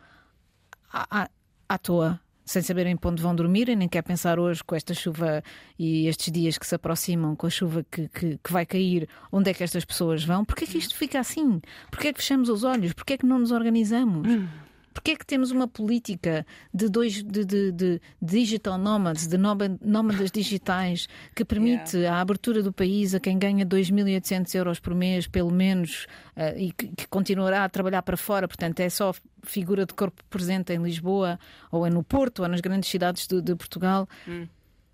à, 0.93 1.23
à, 1.23 1.31
à 1.69 1.79
toa, 1.79 2.21
sem 2.45 2.61
saberem 2.61 2.97
para 2.97 3.11
onde 3.11 3.23
vão 3.23 3.35
dormir 3.35 3.69
e 3.69 3.77
nem 3.77 3.89
quer 3.89 4.03
pensar 4.03 4.41
hoje 4.41 4.65
com 4.65 4.75
esta 4.75 4.93
chuva 4.93 5.43
e 5.79 6.09
estes 6.09 6.33
dias 6.33 6.59
que 6.59 6.67
se 6.67 6.75
aproximam, 6.75 7.37
com 7.37 7.47
a 7.47 7.51
chuva 7.51 7.87
que, 7.89 8.09
que, 8.09 8.39
que 8.43 8.53
vai 8.53 8.67
cair, 8.67 9.09
onde 9.31 9.51
é 9.51 9.55
que 9.55 9.63
estas 9.63 9.85
pessoas 9.85 10.25
vão? 10.25 10.45
Porquê 10.45 10.65
é 10.65 10.67
que 10.67 10.79
isto 10.79 10.97
fica 10.97 11.21
assim? 11.21 11.63
Porquê 11.91 12.09
é 12.09 12.13
que 12.13 12.21
fechamos 12.21 12.49
os 12.49 12.65
olhos? 12.65 12.93
Porquê 12.93 13.13
é 13.13 13.19
que 13.19 13.27
não 13.27 13.39
nos 13.39 13.53
organizamos? 13.53 14.27
Porquê 14.93 15.13
é 15.13 15.17
que 15.17 15.27
temos 15.27 15.51
uma 15.51 15.67
política 15.67 16.47
de, 16.73 16.89
dois, 16.89 17.23
de, 17.23 17.45
de, 17.45 17.73
de 17.73 18.01
digital 18.21 18.79
nomads, 18.79 19.27
de 19.27 19.37
nómadas 19.37 20.31
digitais, 20.31 21.09
que 21.35 21.45
permite 21.45 21.97
yeah. 21.97 22.19
a 22.19 22.21
abertura 22.21 22.63
do 22.63 22.73
país 22.73 23.15
a 23.15 23.21
quem 23.21 23.39
ganha 23.39 23.65
2.800 23.65 24.55
euros 24.55 24.81
por 24.81 24.95
mês, 24.95 25.27
pelo 25.27 25.51
menos, 25.51 26.07
uh, 26.37 26.57
e 26.57 26.73
que, 26.73 26.89
que, 26.89 27.09
continuará 27.09 27.65
a 27.65 27.69
trabalhar 27.69 28.03
para 28.03 28.17
fora, 28.17 28.47
portanto 28.47 28.81
é 28.81 28.89
só 28.89 29.15
figura 29.43 29.87
de 29.87 29.95
corpo 29.95 30.23
presente 30.29 30.73
em 30.73 30.83
Lisboa, 30.83 31.39
ou 31.71 31.87
é 31.87 31.91
no 31.91 32.03
Porto, 32.03 32.43
ou 32.43 32.49
nas 32.49 32.61
grandes 32.61 32.91
cidades 32.91 33.27
de, 33.27 33.41
de 33.41 33.55
Portugal. 33.55 34.09
Hum. 34.29 34.47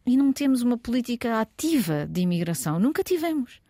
E 0.06 0.16
não 0.16 0.32
temos 0.32 0.62
uma 0.62 0.78
política 0.78 1.40
ativa 1.40 2.06
de 2.06 2.22
imigração. 2.22 2.80
Nunca 2.80 3.02
tivemos. 3.02 3.60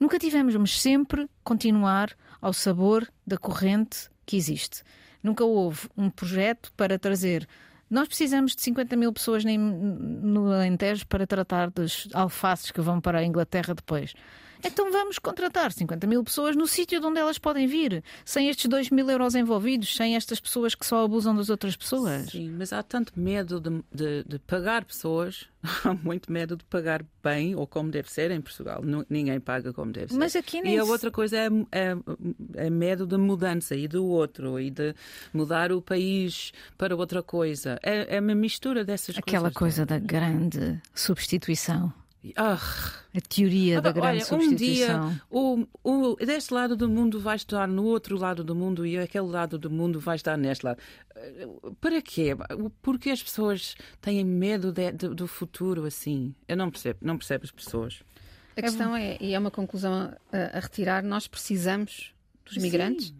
Nunca 0.00 0.18
tivemos, 0.18 0.56
mas 0.56 0.80
sempre 0.80 1.28
continuar 1.44 2.10
ao 2.40 2.52
sabor 2.52 3.08
da 3.26 3.38
corrente 3.38 4.10
que 4.26 4.36
existe. 4.36 4.82
Nunca 5.26 5.44
houve 5.44 5.88
um 5.96 6.08
projeto 6.08 6.72
para 6.76 7.00
trazer. 7.00 7.48
Nós 7.90 8.06
precisamos 8.06 8.54
de 8.54 8.62
50 8.62 8.94
mil 8.94 9.12
pessoas 9.12 9.42
no 9.44 10.52
Alentejo 10.52 11.04
para 11.08 11.26
tratar 11.26 11.68
dos 11.68 12.08
alfaces 12.14 12.70
que 12.70 12.80
vão 12.80 13.00
para 13.00 13.18
a 13.18 13.24
Inglaterra 13.24 13.74
depois. 13.74 14.14
Então 14.66 14.90
vamos 14.90 15.18
contratar 15.18 15.72
50 15.72 16.06
mil 16.06 16.24
pessoas 16.24 16.56
no 16.56 16.66
sítio 16.66 17.00
de 17.00 17.06
onde 17.06 17.20
elas 17.20 17.38
podem 17.38 17.66
vir, 17.66 18.02
sem 18.24 18.48
estes 18.48 18.66
2 18.66 18.90
mil 18.90 19.08
euros 19.08 19.34
envolvidos, 19.34 19.94
sem 19.94 20.16
estas 20.16 20.40
pessoas 20.40 20.74
que 20.74 20.84
só 20.84 21.04
abusam 21.04 21.36
das 21.36 21.48
outras 21.48 21.76
pessoas. 21.76 22.30
Sim, 22.30 22.50
mas 22.50 22.72
há 22.72 22.82
tanto 22.82 23.12
medo 23.18 23.60
de, 23.60 23.82
de, 23.92 24.24
de 24.24 24.38
pagar 24.40 24.84
pessoas, 24.84 25.46
há 25.84 25.94
muito 25.94 26.32
medo 26.32 26.56
de 26.56 26.64
pagar 26.64 27.04
bem 27.22 27.54
ou 27.54 27.66
como 27.66 27.90
deve 27.90 28.10
ser 28.10 28.30
em 28.30 28.40
Portugal. 28.40 28.82
ninguém 29.08 29.38
paga 29.38 29.72
como 29.72 29.92
deve 29.92 30.12
ser. 30.12 30.18
Mas 30.18 30.34
aqui 30.34 30.60
nem 30.60 30.74
E 30.74 30.78
a 30.78 30.84
outra 30.84 31.10
coisa 31.10 31.36
é, 31.36 31.48
é, 31.72 31.96
é 32.54 32.70
medo 32.70 33.06
de 33.06 33.16
mudança 33.16 33.74
e 33.76 33.86
do 33.86 34.04
outro 34.04 34.58
e 34.58 34.70
de 34.70 34.94
mudar 35.32 35.70
o 35.70 35.80
país 35.80 36.52
para 36.76 36.96
outra 36.96 37.22
coisa. 37.22 37.78
É, 37.82 38.16
é 38.16 38.20
uma 38.20 38.34
mistura 38.34 38.84
dessas 38.84 39.16
Aquela 39.16 39.50
coisas. 39.50 39.56
Aquela 39.56 39.58
coisa 39.58 39.86
da 39.86 39.98
grande 39.98 40.80
substituição. 40.94 41.92
Ah, 42.34 42.58
a 43.14 43.20
teoria 43.20 43.80
da 43.80 43.92
grande 43.92 44.16
olha, 44.16 44.24
substituição. 44.24 45.08
Um 45.30 45.58
dia, 45.60 45.68
o, 45.84 46.12
o, 46.12 46.16
deste 46.16 46.52
lado 46.52 46.76
do 46.76 46.88
mundo 46.88 47.20
vai 47.20 47.36
estar 47.36 47.68
no 47.68 47.84
outro 47.84 48.18
lado 48.18 48.42
do 48.42 48.54
mundo 48.54 48.84
e 48.86 48.98
aquele 48.98 49.26
lado 49.26 49.58
do 49.58 49.70
mundo 49.70 50.00
vai 50.00 50.16
estar 50.16 50.36
neste 50.36 50.64
lado. 50.64 50.78
Para 51.80 52.02
quê? 52.02 52.36
Porque 52.82 53.10
as 53.10 53.22
pessoas 53.22 53.76
têm 54.00 54.24
medo 54.24 54.72
de, 54.72 54.92
de, 54.92 55.08
do 55.08 55.26
futuro 55.26 55.84
assim? 55.84 56.34
Eu 56.48 56.56
não 56.56 56.70
percebo, 56.70 56.98
não 57.02 57.16
percebo 57.16 57.44
as 57.44 57.50
pessoas. 57.50 58.02
A 58.56 58.62
questão 58.62 58.96
é, 58.96 59.18
e 59.20 59.34
é 59.34 59.38
uma 59.38 59.50
conclusão 59.50 60.12
a, 60.32 60.56
a 60.56 60.60
retirar, 60.60 61.02
nós 61.02 61.28
precisamos 61.28 62.14
dos 62.44 62.56
migrantes. 62.56 63.10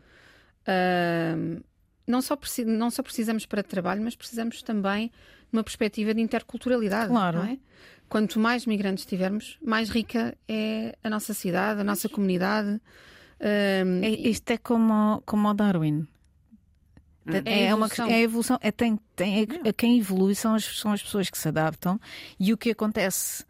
Uh, 0.67 1.63
não, 2.07 2.23
só 2.23 2.39
não 2.67 2.91
só 2.91 3.03
precisamos 3.03 3.45
para 3.45 3.63
trabalho, 3.63 4.03
mas 4.03 4.17
precisamos 4.17 4.63
também 4.63 5.13
numa 5.53 5.63
perspectiva 5.63 6.15
de 6.15 6.21
interculturalidade. 6.21 7.09
Claro. 7.09 7.39
Não 7.39 7.45
é? 7.45 7.59
Quanto 8.09 8.39
mais 8.39 8.67
migrantes 8.67 9.05
tivermos, 9.05 9.59
mais 9.63 9.89
rica 9.89 10.37
é 10.49 10.97
a 11.03 11.11
nossa 11.11 11.35
cidade, 11.35 11.81
a 11.81 11.85
nossa 11.85 12.09
comunidade. 12.09 12.81
Um, 13.41 14.03
é, 14.03 14.11
isto 14.11 14.51
é 14.51 14.59
como, 14.59 15.23
como 15.27 15.49
o 15.49 15.55
Darwin. 15.55 16.07
É, 17.27 17.67
é, 17.67 17.75
uma, 17.75 17.89
é 18.09 18.15
a 18.15 18.21
evolução. 18.21 18.59
É, 18.63 18.71
tem, 18.71 18.99
tem, 19.17 19.47
é, 19.65 19.73
quem 19.73 19.99
evolui 19.99 20.35
são 20.35 20.55
as, 20.55 20.65
são 20.65 20.93
as 20.93 21.03
pessoas 21.03 21.29
que 21.29 21.37
se 21.37 21.49
adaptam 21.49 22.01
e 22.39 22.53
o 22.53 22.57
que 22.57 22.71
acontece 22.71 23.45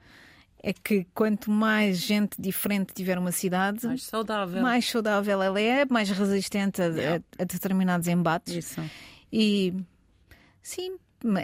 é 0.63 0.73
que 0.73 1.07
quanto 1.15 1.51
mais 1.51 1.99
gente 1.99 2.41
diferente 2.41 2.95
tiver 2.95 3.19
uma 3.19 3.31
cidade, 3.31 3.87
mais 3.87 4.03
saudável, 4.05 4.63
mais 4.63 4.89
saudável 4.89 5.43
ela 5.43 5.61
é, 5.61 5.85
mais 5.85 6.11
resistente 6.11 6.81
a, 6.81 6.87
a, 6.87 7.43
a 7.43 7.45
determinados 7.45 8.09
embates. 8.09 8.55
Isso. 8.55 8.83
E 9.31 9.75
sim, 10.63 10.97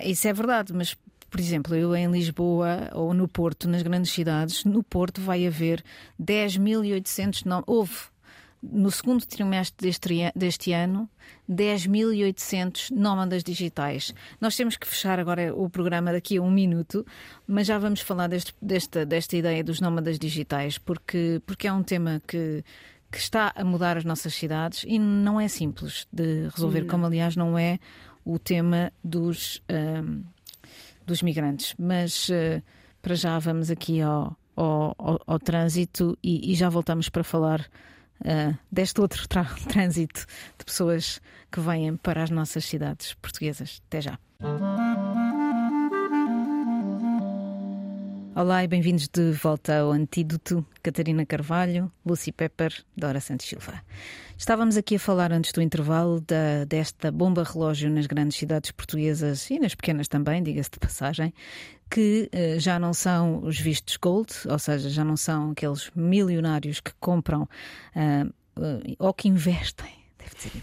isso 0.05 0.27
é 0.27 0.33
verdade, 0.33 0.73
mas 0.73 0.97
por 1.33 1.41
exemplo, 1.41 1.75
eu 1.75 1.97
em 1.97 2.11
Lisboa 2.11 2.91
ou 2.93 3.15
no 3.15 3.27
Porto, 3.27 3.67
nas 3.67 3.81
grandes 3.81 4.13
cidades, 4.13 4.67
no 4.67 4.83
Porto 4.83 5.19
vai 5.19 5.47
haver 5.47 5.83
10.800 6.23 7.47
nomes. 7.47 7.65
Houve 7.67 7.95
no 8.63 8.91
segundo 8.91 9.25
trimestre 9.25 9.89
deste, 9.89 10.31
deste 10.37 10.73
ano 10.75 11.09
10.800 11.51 12.91
nómadas 12.91 13.43
digitais. 13.43 14.15
Nós 14.39 14.55
temos 14.55 14.77
que 14.77 14.87
fechar 14.87 15.19
agora 15.19 15.55
o 15.57 15.71
programa 15.71 16.13
daqui 16.13 16.37
a 16.37 16.43
um 16.43 16.51
minuto, 16.51 17.05
mas 17.47 17.67
já 17.67 17.79
vamos 17.79 18.01
falar 18.01 18.29
deste, 18.29 18.55
desta, 18.61 19.07
desta 19.07 19.35
ideia 19.35 19.65
dos 19.65 19.81
nómadas 19.81 20.19
digitais, 20.19 20.77
porque, 20.77 21.41
porque 21.47 21.67
é 21.67 21.73
um 21.73 21.83
tema 21.83 22.21
que, 22.29 22.63
que 23.11 23.17
está 23.17 23.55
a 23.57 23.65
mudar 23.65 23.97
as 23.97 24.05
nossas 24.05 24.35
cidades 24.35 24.85
e 24.87 24.99
não 24.99 25.41
é 25.41 25.49
simples 25.49 26.07
de 26.13 26.51
resolver, 26.55 26.83
não. 26.83 26.89
como 26.89 27.07
aliás 27.07 27.35
não 27.37 27.59
é 27.59 27.79
o 28.23 28.39
tema 28.39 28.93
dos. 29.03 29.63
Um, 29.71 30.25
dos 31.13 31.23
migrantes. 31.23 31.75
Mas 31.79 32.29
uh, 32.29 32.63
para 33.01 33.15
já 33.15 33.39
vamos 33.39 33.71
aqui 33.71 34.01
ao, 34.01 34.37
ao, 34.57 34.95
ao, 34.99 35.21
ao 35.27 35.39
trânsito 35.39 36.19
e, 36.23 36.53
e, 36.53 36.55
já 36.55 36.69
voltamos 36.69 37.09
para 37.09 37.23
falar 37.23 37.61
uh, 38.21 38.57
deste 38.71 39.01
outro 39.01 39.29
trânsito 39.69 40.25
de 40.59 40.65
pessoas 40.65 41.21
que 41.51 41.61
vêm 41.61 41.97
para 41.97 42.23
as 42.23 42.31
nossas 42.31 42.65
cidades 42.65 43.15
portuguesas. 43.15 43.83
Até 43.89 44.01
já. 44.01 44.19
Olá 48.35 48.65
e 48.65 48.67
bem-vindos 48.67 49.09
de 49.09 49.31
volta 49.33 49.81
ao 49.81 49.93
Antídoto. 49.93 50.65
Catarina 50.83 51.27
Carvalho, 51.27 51.93
Lucy 52.05 52.33
Pepper, 52.33 52.73
Dora 52.97 53.21
Santos 53.21 53.45
Silva. 53.47 53.83
Estávamos 54.39 54.79
aqui 54.79 54.97
a 54.97 54.99
falar 54.99 55.31
antes 55.31 55.53
do 55.53 55.61
intervalo 55.61 56.19
da, 56.23 56.65
desta 56.67 57.13
bomba 57.13 57.45
relógio 57.45 57.91
nas 57.91 58.07
grandes 58.07 58.39
cidades 58.39 58.71
portuguesas 58.71 59.51
e 59.51 59.59
nas 59.59 59.75
pequenas 59.75 60.09
também, 60.09 60.43
diga-se 60.43 60.71
de 60.71 60.79
passagem, 60.79 61.35
que 61.91 62.31
uh, 62.33 62.59
já 62.59 62.79
não 62.79 62.95
são 62.95 63.45
os 63.45 63.61
vistos 63.61 63.99
gold, 63.99 64.33
ou 64.49 64.59
seja, 64.59 64.89
já 64.89 65.05
não 65.05 65.17
são 65.17 65.51
aqueles 65.51 65.91
milionários 65.95 66.81
que 66.81 66.93
compram 66.99 67.43
uh, 67.43 68.27
uh, 68.59 68.97
ou 68.99 69.13
que 69.13 69.29
investem 69.29 70.02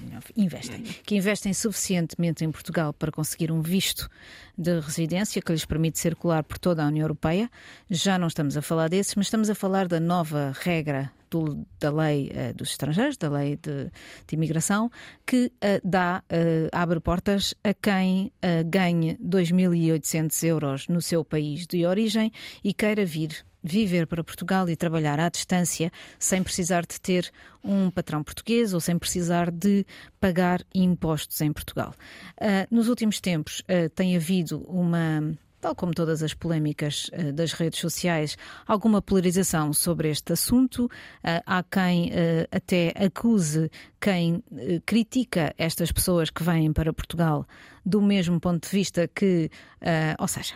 melhor, 0.01 0.23
investem, 0.35 0.83
que 0.83 1.15
investem 1.15 1.53
suficientemente 1.53 2.43
em 2.43 2.51
Portugal 2.51 2.93
para 2.93 3.11
conseguir 3.11 3.51
um 3.51 3.61
visto 3.61 4.09
de 4.57 4.79
residência 4.79 5.41
que 5.41 5.51
lhes 5.51 5.65
permite 5.65 5.99
circular 5.99 6.43
por 6.43 6.57
toda 6.57 6.83
a 6.83 6.87
União 6.87 7.03
Europeia. 7.03 7.49
Já 7.89 8.17
não 8.17 8.27
estamos 8.27 8.57
a 8.57 8.61
falar 8.61 8.89
desses, 8.89 9.15
mas 9.15 9.27
estamos 9.27 9.49
a 9.49 9.55
falar 9.55 9.87
da 9.87 9.99
nova 9.99 10.53
regra 10.61 11.11
do, 11.29 11.65
da 11.79 11.91
lei 11.91 12.31
uh, 12.31 12.53
dos 12.53 12.71
estrangeiros, 12.71 13.17
da 13.17 13.29
lei 13.29 13.55
de, 13.55 13.85
de 14.27 14.35
imigração, 14.35 14.91
que 15.25 15.45
uh, 15.45 15.87
dá, 15.87 16.23
uh, 16.31 16.69
abre 16.71 16.99
portas 16.99 17.53
a 17.63 17.73
quem 17.73 18.31
ganhe 18.65 19.17
2.800 19.17 20.43
euros 20.47 20.87
no 20.87 21.01
seu 21.01 21.23
país 21.23 21.67
de 21.67 21.85
origem 21.85 22.31
e 22.63 22.73
queira 22.73 23.05
vir 23.05 23.45
viver 23.63 24.07
para 24.07 24.23
Portugal 24.23 24.69
e 24.69 24.75
trabalhar 24.75 25.19
à 25.19 25.29
distância 25.29 25.91
sem 26.17 26.41
precisar 26.41 26.85
de 26.85 26.99
ter 26.99 27.31
um 27.63 27.89
patrão 27.91 28.23
português 28.23 28.73
ou 28.73 28.79
sem 28.79 28.97
precisar 28.97 29.51
de 29.51 29.85
pagar 30.19 30.61
impostos 30.73 31.41
em 31.41 31.51
Portugal. 31.51 31.93
Uh, 32.39 32.73
nos 32.73 32.87
últimos 32.87 33.19
tempos 33.19 33.61
uh, 33.61 33.89
tem 33.93 34.15
havido 34.15 34.59
uma 34.67 35.37
tal 35.61 35.75
como 35.75 35.93
todas 35.93 36.23
as 36.23 36.33
polémicas 36.33 37.11
uh, 37.11 37.33
das 37.33 37.51
redes 37.51 37.81
sociais, 37.81 38.37
alguma 38.65 39.01
polarização 39.01 39.73
sobre 39.73 40.09
este 40.09 40.31
assunto. 40.31 40.89
Há 41.21 41.61
quem 41.63 42.13
até 42.49 42.93
acuse 42.95 43.69
quem 43.99 44.41
critica 44.85 45.53
estas 45.57 45.91
pessoas 45.91 46.29
que 46.29 46.43
vêm 46.43 46.71
para 46.71 46.93
Portugal 46.93 47.45
do 47.85 48.01
mesmo 48.01 48.39
ponto 48.39 48.69
de 48.69 48.73
vista 48.73 49.05
que, 49.09 49.51
ou 50.17 50.27
seja, 50.29 50.53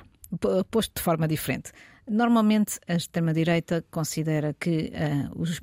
posto 0.72 0.94
de 0.96 1.02
forma 1.02 1.28
diferente. 1.28 1.74
Normalmente, 2.06 2.80
a 2.86 2.96
extrema-direita 2.96 3.84
considera 3.90 4.54
que 4.60 4.92
uh, 4.92 5.42
os 5.42 5.60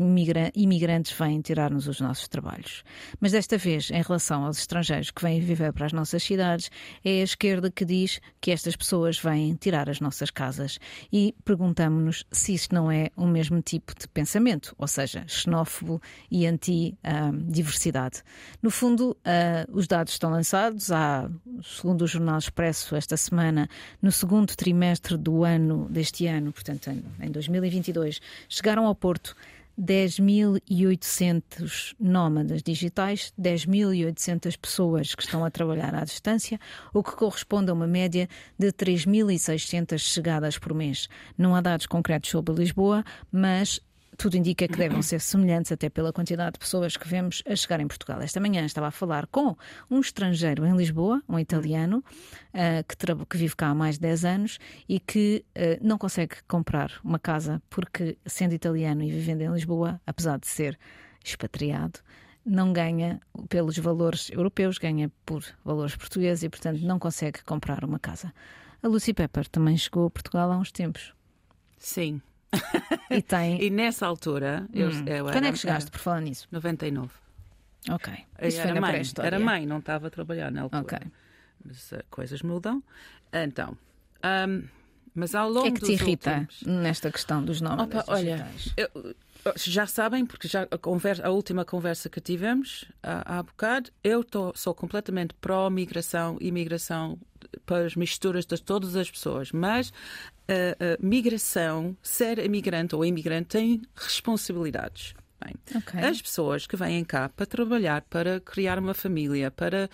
imigrantes 0.54 1.12
vêm 1.12 1.40
tirar-nos 1.42 1.86
os 1.86 2.00
nossos 2.00 2.28
trabalhos. 2.28 2.82
Mas 3.20 3.32
desta 3.32 3.58
vez, 3.58 3.90
em 3.90 4.00
relação 4.00 4.46
aos 4.46 4.58
estrangeiros 4.58 5.10
que 5.10 5.20
vêm 5.20 5.38
viver 5.38 5.70
para 5.74 5.84
as 5.84 5.92
nossas 5.92 6.22
cidades, 6.22 6.70
é 7.04 7.20
a 7.20 7.24
esquerda 7.24 7.70
que 7.70 7.84
diz 7.84 8.20
que 8.40 8.50
estas 8.50 8.74
pessoas 8.74 9.18
vêm 9.18 9.54
tirar 9.54 9.90
as 9.90 10.00
nossas 10.00 10.30
casas. 10.30 10.78
E 11.12 11.34
perguntamos-nos 11.44 12.24
se 12.32 12.54
isto 12.54 12.74
não 12.74 12.90
é 12.90 13.10
o 13.16 13.26
mesmo 13.26 13.60
tipo 13.60 13.92
de 13.98 14.08
pensamento, 14.08 14.74
ou 14.78 14.88
seja, 14.88 15.24
xenófobo 15.28 16.00
e 16.30 16.46
anti-diversidade. 16.46 18.22
No 18.62 18.70
fundo, 18.70 19.10
uh, 19.10 19.76
os 19.76 19.86
dados 19.86 20.14
estão 20.14 20.30
lançados. 20.30 20.90
Há, 20.90 21.30
segundo 21.62 22.02
o 22.02 22.06
Jornal 22.06 22.38
Expresso, 22.38 22.96
esta 22.96 23.16
semana, 23.18 23.68
no 24.00 24.10
segundo 24.10 24.56
trimestre 24.56 25.18
do 25.18 25.44
ano 25.44 25.86
deste 25.90 26.26
ano, 26.26 26.29
ano, 26.30 26.52
portanto 26.52 26.90
em 26.90 27.30
2022, 27.30 28.20
chegaram 28.48 28.86
ao 28.86 28.94
Porto 28.94 29.36
10.800 29.80 31.94
nómadas 31.98 32.62
digitais, 32.62 33.32
10.800 33.40 34.58
pessoas 34.58 35.14
que 35.14 35.22
estão 35.22 35.42
a 35.44 35.50
trabalhar 35.50 35.94
à 35.94 36.04
distância, 36.04 36.60
o 36.92 37.02
que 37.02 37.12
corresponde 37.12 37.70
a 37.70 37.74
uma 37.74 37.86
média 37.86 38.28
de 38.58 38.70
3.600 38.72 39.96
chegadas 39.98 40.58
por 40.58 40.74
mês. 40.74 41.08
Não 41.36 41.54
há 41.54 41.62
dados 41.62 41.86
concretos 41.86 42.30
sobre 42.30 42.54
Lisboa, 42.54 43.04
mas 43.32 43.80
tudo 44.20 44.36
indica 44.36 44.68
que 44.68 44.76
devem 44.76 45.00
ser 45.00 45.18
semelhantes, 45.18 45.72
até 45.72 45.88
pela 45.88 46.12
quantidade 46.12 46.52
de 46.52 46.58
pessoas 46.58 46.94
que 46.94 47.08
vemos 47.08 47.42
a 47.48 47.56
chegar 47.56 47.80
em 47.80 47.88
Portugal. 47.88 48.20
Esta 48.20 48.38
manhã 48.38 48.66
estava 48.66 48.88
a 48.88 48.90
falar 48.90 49.26
com 49.26 49.56
um 49.90 49.98
estrangeiro 49.98 50.66
em 50.66 50.76
Lisboa, 50.76 51.22
um 51.26 51.38
italiano, 51.38 52.04
uh, 52.52 52.84
que, 52.86 53.24
que, 53.24 53.36
vive 53.38 53.56
cá 53.56 53.68
há 53.68 53.74
mais 53.74 53.94
de 53.94 54.02
10 54.02 54.24
anos 54.26 54.58
e 54.86 55.00
que 55.00 55.42
uh, 55.56 55.78
não 55.80 55.96
consegue 55.96 56.36
comprar 56.46 57.00
uma 57.02 57.18
casa 57.18 57.62
porque, 57.70 58.18
sendo 58.26 58.52
italiano 58.52 59.02
e 59.02 59.10
vivendo 59.10 59.40
em 59.40 59.54
Lisboa, 59.54 59.98
apesar 60.06 60.38
de 60.38 60.48
ser 60.48 60.78
expatriado, 61.24 62.00
não 62.44 62.74
ganha 62.74 63.22
pelos 63.48 63.78
valores 63.78 64.28
europeus, 64.28 64.76
ganha 64.76 65.10
por 65.24 65.42
valores 65.64 65.96
portugueses 65.96 66.42
e, 66.42 66.50
portanto, 66.50 66.82
não 66.82 66.98
consegue 66.98 67.42
comprar 67.42 67.82
uma 67.86 67.98
casa. 67.98 68.34
A 68.82 68.88
Lucy 68.88 69.14
Pepper 69.14 69.48
também 69.48 69.78
chegou 69.78 70.06
a 70.06 70.10
Portugal 70.10 70.52
há 70.52 70.58
uns 70.58 70.70
tempos. 70.70 71.14
Sim, 71.78 72.20
e 73.10 73.22
tem. 73.22 73.62
e 73.62 73.70
nessa 73.70 74.06
altura. 74.06 74.66
Eu, 74.72 74.88
hum. 74.88 75.04
eu 75.06 75.24
Quando 75.26 75.46
é 75.46 75.52
que 75.52 75.58
chegaste, 75.58 75.90
por 75.90 76.00
falar 76.00 76.20
nisso? 76.20 76.48
99. 76.50 77.10
Ok. 77.88 78.12
Isso 78.42 78.60
era, 78.60 78.80
mãe, 78.80 79.02
era 79.22 79.38
mãe, 79.38 79.66
não 79.66 79.78
estava 79.78 80.08
a 80.08 80.10
trabalhar 80.10 80.50
na 80.50 80.62
altura. 80.62 80.82
Ok. 80.82 80.98
Mas 81.64 81.92
uh, 81.92 82.04
coisas 82.10 82.42
mudam. 82.42 82.82
Então. 83.32 83.76
Um, 84.24 84.64
mas 85.14 85.34
ao 85.34 85.48
longo 85.48 85.60
O 85.60 85.72
que 85.72 85.76
é 85.76 85.80
que 85.80 85.86
te 85.86 85.92
irrita 85.92 86.38
últimos... 86.40 86.62
nesta 86.62 87.10
questão 87.10 87.44
dos 87.44 87.60
nomes? 87.60 87.84
Opa, 87.84 88.04
olha, 88.08 88.48
eu, 88.76 89.14
já 89.56 89.86
sabem, 89.86 90.26
porque 90.26 90.48
já 90.48 90.62
a, 90.70 90.78
conversa, 90.78 91.26
a 91.26 91.30
última 91.30 91.64
conversa 91.64 92.08
que 92.08 92.20
tivemos 92.20 92.84
há, 93.02 93.38
há 93.38 93.42
bocado, 93.42 93.90
eu 94.02 94.22
tô, 94.22 94.52
sou 94.54 94.74
completamente 94.74 95.34
pró-migração 95.34 96.36
e 96.40 96.50
migração 96.50 97.18
para 97.66 97.84
as 97.84 97.96
misturas 97.96 98.46
de 98.46 98.60
todas 98.62 98.96
as 98.96 99.10
pessoas, 99.10 99.52
mas 99.52 99.92
a, 100.48 100.94
a 100.94 100.96
migração, 101.00 101.96
ser 102.02 102.38
imigrante 102.38 102.94
ou 102.94 103.04
imigrante, 103.04 103.48
tem 103.48 103.82
responsabilidades. 103.94 105.14
Okay. 105.74 106.00
As 106.00 106.20
pessoas 106.20 106.66
que 106.66 106.76
vêm 106.76 107.02
cá 107.02 107.30
para 107.30 107.46
trabalhar, 107.46 108.02
para 108.02 108.40
criar 108.40 108.78
uma 108.78 108.92
família, 108.92 109.50
para 109.50 109.88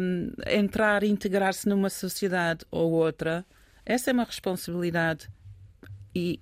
um, 0.00 0.32
entrar 0.46 1.04
e 1.04 1.08
integrar-se 1.08 1.68
numa 1.68 1.88
sociedade 1.88 2.64
ou 2.72 2.90
outra, 2.90 3.46
essa 3.86 4.10
é 4.10 4.12
uma 4.12 4.24
responsabilidade. 4.24 5.28
E 6.12 6.40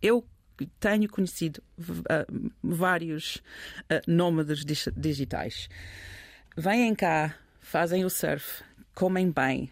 eu 0.00 0.24
tenho 0.66 1.08
conhecido 1.08 1.62
uh, 1.78 2.50
vários 2.62 3.36
uh, 3.36 4.00
nómadas 4.06 4.64
digitais. 4.96 5.68
Vêm 6.56 6.94
cá, 6.94 7.34
fazem 7.60 8.04
o 8.04 8.10
surf, 8.10 8.62
comem 8.94 9.30
bem, 9.30 9.70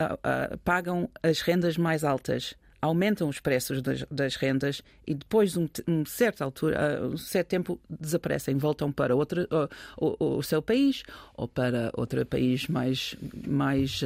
uh, 0.00 0.58
pagam 0.58 1.08
as 1.22 1.40
rendas 1.40 1.76
mais 1.76 2.04
altas, 2.04 2.54
aumentam 2.80 3.28
os 3.28 3.40
preços 3.40 3.82
das, 3.82 4.04
das 4.10 4.36
rendas 4.36 4.82
e 5.06 5.14
depois 5.14 5.52
de 5.52 5.58
um, 5.58 5.68
um 5.88 6.04
certa 6.04 6.44
altura, 6.44 7.06
um 7.06 7.16
certo 7.16 7.48
tempo 7.48 7.80
desaparecem, 7.88 8.56
voltam 8.56 8.92
para 8.92 9.16
outro, 9.16 9.48
o, 9.96 10.38
o, 10.38 10.42
seu 10.42 10.62
país 10.62 11.02
ou 11.36 11.48
para 11.48 11.90
outro 11.96 12.24
país 12.24 12.68
mais, 12.68 13.16
mais 13.46 14.00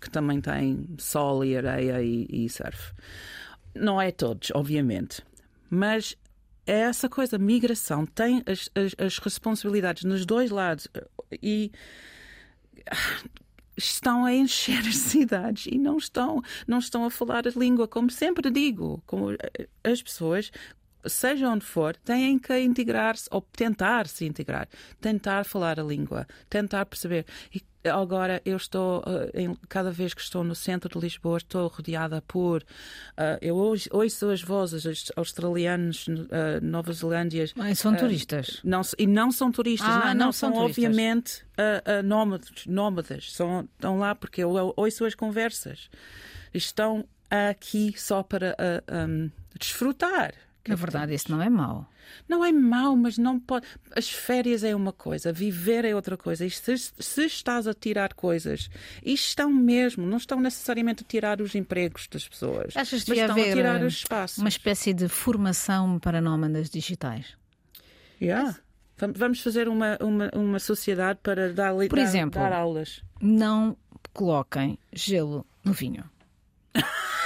que 0.00 0.10
também 0.10 0.40
tem 0.40 0.86
sol 0.98 1.44
e 1.44 1.56
areia 1.56 2.02
e, 2.02 2.26
e 2.30 2.48
surf. 2.48 2.92
Não 3.74 4.00
é 4.00 4.12
todos, 4.12 4.52
obviamente, 4.54 5.20
mas 5.70 6.16
é 6.66 6.80
essa 6.80 7.08
coisa, 7.08 7.38
migração 7.38 8.06
tem 8.06 8.42
as, 8.46 8.70
as, 8.74 8.94
as 8.98 9.18
responsabilidades 9.18 10.04
nos 10.04 10.24
dois 10.24 10.50
lados 10.50 10.88
e 11.42 11.70
estão 13.76 14.24
a 14.24 14.32
encher 14.32 14.80
as 14.80 14.96
cidades 15.10 15.66
e 15.66 15.78
não 15.78 15.98
estão, 15.98 16.42
não 16.66 16.78
estão 16.78 17.04
a 17.04 17.10
falar 17.10 17.46
a 17.46 17.50
língua, 17.50 17.86
como 17.86 18.10
sempre 18.10 18.50
digo, 18.50 19.02
como 19.06 19.32
eh, 19.32 19.68
as 19.82 20.02
pessoas 20.02 20.50
seja 21.06 21.50
onde 21.50 21.64
for, 21.64 21.94
têm 21.96 22.38
que 22.38 22.58
integrar-se 22.58 23.28
ou 23.30 23.42
tentar 23.42 24.06
se 24.08 24.24
integrar, 24.24 24.68
tentar 25.00 25.44
falar 25.44 25.78
a 25.78 25.82
língua, 25.82 26.26
tentar 26.48 26.86
perceber. 26.86 27.26
E 27.54 27.60
agora 27.92 28.40
eu 28.44 28.56
estou, 28.56 29.00
uh, 29.00 29.58
cada 29.68 29.90
vez 29.90 30.14
que 30.14 30.20
estou 30.20 30.42
no 30.42 30.54
centro 30.54 30.98
de 30.98 31.04
Lisboa, 31.04 31.38
estou 31.38 31.66
rodeada 31.68 32.22
por. 32.22 32.62
Uh, 32.62 33.38
eu 33.40 33.56
ouço, 33.56 33.88
ouço 33.92 34.30
as 34.30 34.42
vozes 34.42 35.10
australianos, 35.16 36.06
uh, 36.08 36.62
Nova 36.62 36.92
Zelândia. 36.92 37.44
Ah, 37.58 37.74
são 37.74 37.94
turistas. 37.94 38.60
Não, 38.64 38.82
e 38.98 39.06
não 39.06 39.30
são 39.30 39.52
turistas, 39.52 39.88
ah, 39.88 40.14
não, 40.14 40.26
não, 40.26 40.32
são, 40.32 40.52
são 40.52 40.64
obviamente 40.64 41.44
nómadas, 42.04 42.50
nómadas. 42.66 43.32
São, 43.32 43.68
estão 43.74 43.98
lá 43.98 44.14
porque 44.14 44.42
eu 44.42 44.74
ouço 44.76 45.04
as 45.04 45.14
conversas. 45.14 45.90
Estão 46.52 47.04
aqui 47.30 47.94
só 47.96 48.22
para 48.22 48.56
um, 49.08 49.30
desfrutar 49.58 50.34
na 50.66 50.74
verdade, 50.74 51.14
isso 51.14 51.30
não 51.30 51.42
é 51.42 51.50
mau. 51.50 51.86
Não 52.28 52.44
é 52.44 52.52
mau, 52.52 52.96
mas 52.96 53.18
não 53.18 53.38
pode. 53.38 53.66
As 53.94 54.08
férias 54.08 54.64
é 54.64 54.74
uma 54.74 54.92
coisa, 54.92 55.32
viver 55.32 55.84
é 55.84 55.94
outra 55.94 56.16
coisa. 56.16 56.44
E 56.44 56.50
se, 56.50 56.76
se 56.76 57.24
estás 57.24 57.66
a 57.66 57.74
tirar 57.74 58.14
coisas, 58.14 58.70
e 59.04 59.12
estão 59.12 59.50
mesmo, 59.50 60.06
não 60.06 60.16
estão 60.16 60.40
necessariamente 60.40 61.02
a 61.02 61.06
tirar 61.06 61.40
os 61.40 61.54
empregos 61.54 62.08
das 62.08 62.26
pessoas, 62.26 62.76
Achas 62.76 63.04
mas 63.06 63.18
estão 63.18 63.36
a 63.36 63.44
tirar 63.44 63.82
eh, 63.82 63.86
os 63.86 63.94
espaços. 63.94 64.38
Uma 64.38 64.48
espécie 64.48 64.94
de 64.94 65.08
formação 65.08 65.98
para 65.98 66.20
nómadas 66.20 66.70
digitais. 66.70 67.36
Yeah. 68.20 68.56
Vamos 68.96 69.40
fazer 69.40 69.68
uma, 69.68 69.98
uma, 70.00 70.30
uma 70.34 70.58
sociedade 70.58 71.18
para 71.22 71.52
dar, 71.52 71.74
Por 71.74 71.88
dar, 71.88 72.02
exemplo, 72.02 72.40
dar 72.40 72.52
aulas. 72.52 73.02
Não 73.20 73.76
coloquem 74.12 74.78
gelo 74.92 75.44
no 75.64 75.72
vinho. 75.72 76.04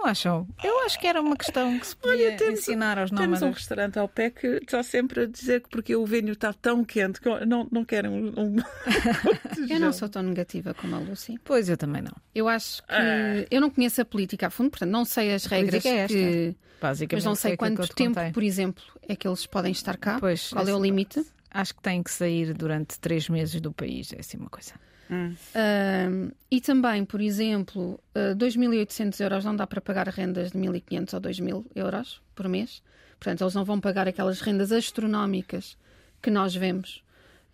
Não 0.00 0.06
acham? 0.06 0.48
Eu 0.64 0.80
acho 0.86 0.98
que 0.98 1.06
era 1.06 1.20
uma 1.20 1.36
questão 1.36 1.78
que 1.78 1.86
se 1.86 1.94
podia 1.94 2.28
Olha, 2.28 2.36
temos- 2.38 2.60
ensinar 2.60 2.98
aos 2.98 3.10
Temos 3.10 3.24
um 3.26 3.30
nómadas. 3.46 3.54
restaurante 3.58 3.98
ao 3.98 4.08
pé 4.08 4.30
que 4.30 4.46
está 4.62 4.82
sempre 4.82 5.24
a 5.24 5.26
dizer 5.26 5.60
que 5.60 5.68
porque 5.68 5.94
o 5.94 6.06
vinho 6.06 6.32
está 6.32 6.54
tão 6.54 6.82
quente 6.84 7.20
que 7.20 7.28
não, 7.44 7.68
não 7.70 7.84
querem 7.84 8.10
um. 8.10 8.28
um... 8.38 8.56
Eu 9.68 9.78
não 9.78 9.92
sou 9.92 10.08
tão 10.08 10.22
negativa 10.22 10.72
como 10.72 10.96
a 10.96 10.98
Lucy. 11.00 11.38
Pois 11.44 11.68
eu 11.68 11.76
também 11.76 12.00
não. 12.00 12.12
Eu 12.34 12.48
acho 12.48 12.82
que. 12.82 12.92
Ah. 12.94 13.44
Eu 13.50 13.60
não 13.60 13.68
conheço 13.68 14.00
a 14.00 14.04
política 14.06 14.46
a 14.46 14.50
fundo, 14.50 14.70
portanto, 14.70 14.90
não 14.90 15.04
sei 15.04 15.34
as 15.34 15.44
regras 15.44 15.82
política 15.82 15.88
é 15.90 15.96
esta. 15.98 16.14
que. 16.16 16.56
Basicamente, 16.80 17.12
Mas 17.16 17.24
não 17.26 17.34
sei 17.34 17.50
que 17.50 17.56
quanto 17.58 17.82
te 17.86 17.94
tempo, 17.94 18.14
contei. 18.14 18.32
por 18.32 18.42
exemplo, 18.42 18.82
é 19.06 19.14
que 19.14 19.28
eles 19.28 19.44
podem 19.44 19.70
estar 19.70 19.98
cá. 19.98 20.16
Pois, 20.18 20.48
Qual 20.48 20.66
é 20.66 20.74
o 20.74 20.80
limite? 20.82 21.22
Acho 21.50 21.74
que 21.74 21.82
tem 21.82 22.02
que 22.02 22.10
sair 22.10 22.54
durante 22.54 22.98
três 22.98 23.28
meses 23.28 23.60
do 23.60 23.70
país. 23.70 24.10
É 24.14 24.20
assim 24.20 24.38
uma 24.38 24.48
coisa. 24.48 24.72
Ahm, 25.10 26.30
e 26.50 26.60
também, 26.60 27.04
por 27.04 27.20
exemplo, 27.20 27.98
ah, 28.14 28.34
2.800 28.36 29.20
euros 29.20 29.44
não 29.44 29.56
dá 29.56 29.66
para 29.66 29.80
pagar 29.80 30.08
rendas 30.08 30.52
de 30.52 30.58
1.500 30.58 31.14
ou 31.14 31.20
2.000 31.20 31.64
euros 31.74 32.22
por 32.34 32.48
mês. 32.48 32.82
Portanto, 33.18 33.42
eles 33.42 33.54
não 33.54 33.64
vão 33.64 33.80
pagar 33.80 34.08
aquelas 34.08 34.40
rendas 34.40 34.72
astronómicas 34.72 35.76
que 36.22 36.30
nós 36.30 36.54
vemos 36.54 37.02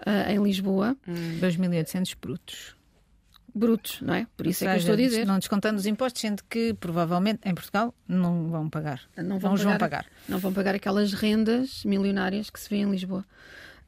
ah, 0.05 0.31
em 0.33 0.43
Lisboa, 0.43 0.97
2.800 1.41 2.15
brutos. 2.21 2.77
brutos, 3.55 4.01
não 4.03 4.15
é? 4.15 4.27
Por 4.37 4.47
isso 4.47 4.65
Ou 4.65 4.71
é 4.71 4.75
que 4.75 4.79
eu 4.79 4.83
seja, 4.83 4.93
estou 4.93 5.05
a 5.05 5.09
dizer. 5.09 5.27
Não 5.27 5.39
descontando 5.39 5.79
os 5.79 5.87
impostos, 5.87 6.21
sendo 6.21 6.43
que 6.49 6.75
provavelmente 6.75 7.41
em 7.49 7.55
Portugal 7.55 7.95
não 8.07 8.49
vão 8.49 8.69
pagar. 8.69 9.01
Não 9.17 9.39
vão, 9.39 9.51
Não 9.51 9.55
os 9.55 9.63
vão 9.63 9.73
pagar, 9.79 10.05
pagar. 10.05 10.07
Não 10.29 10.39
vão 10.39 10.53
pagar 10.53 10.75
aquelas 10.75 11.13
rendas 11.15 11.83
milionárias 11.85 12.51
que 12.51 12.61
se 12.61 12.69
vê 12.69 12.77
em 12.77 12.91
Lisboa. 12.91 13.25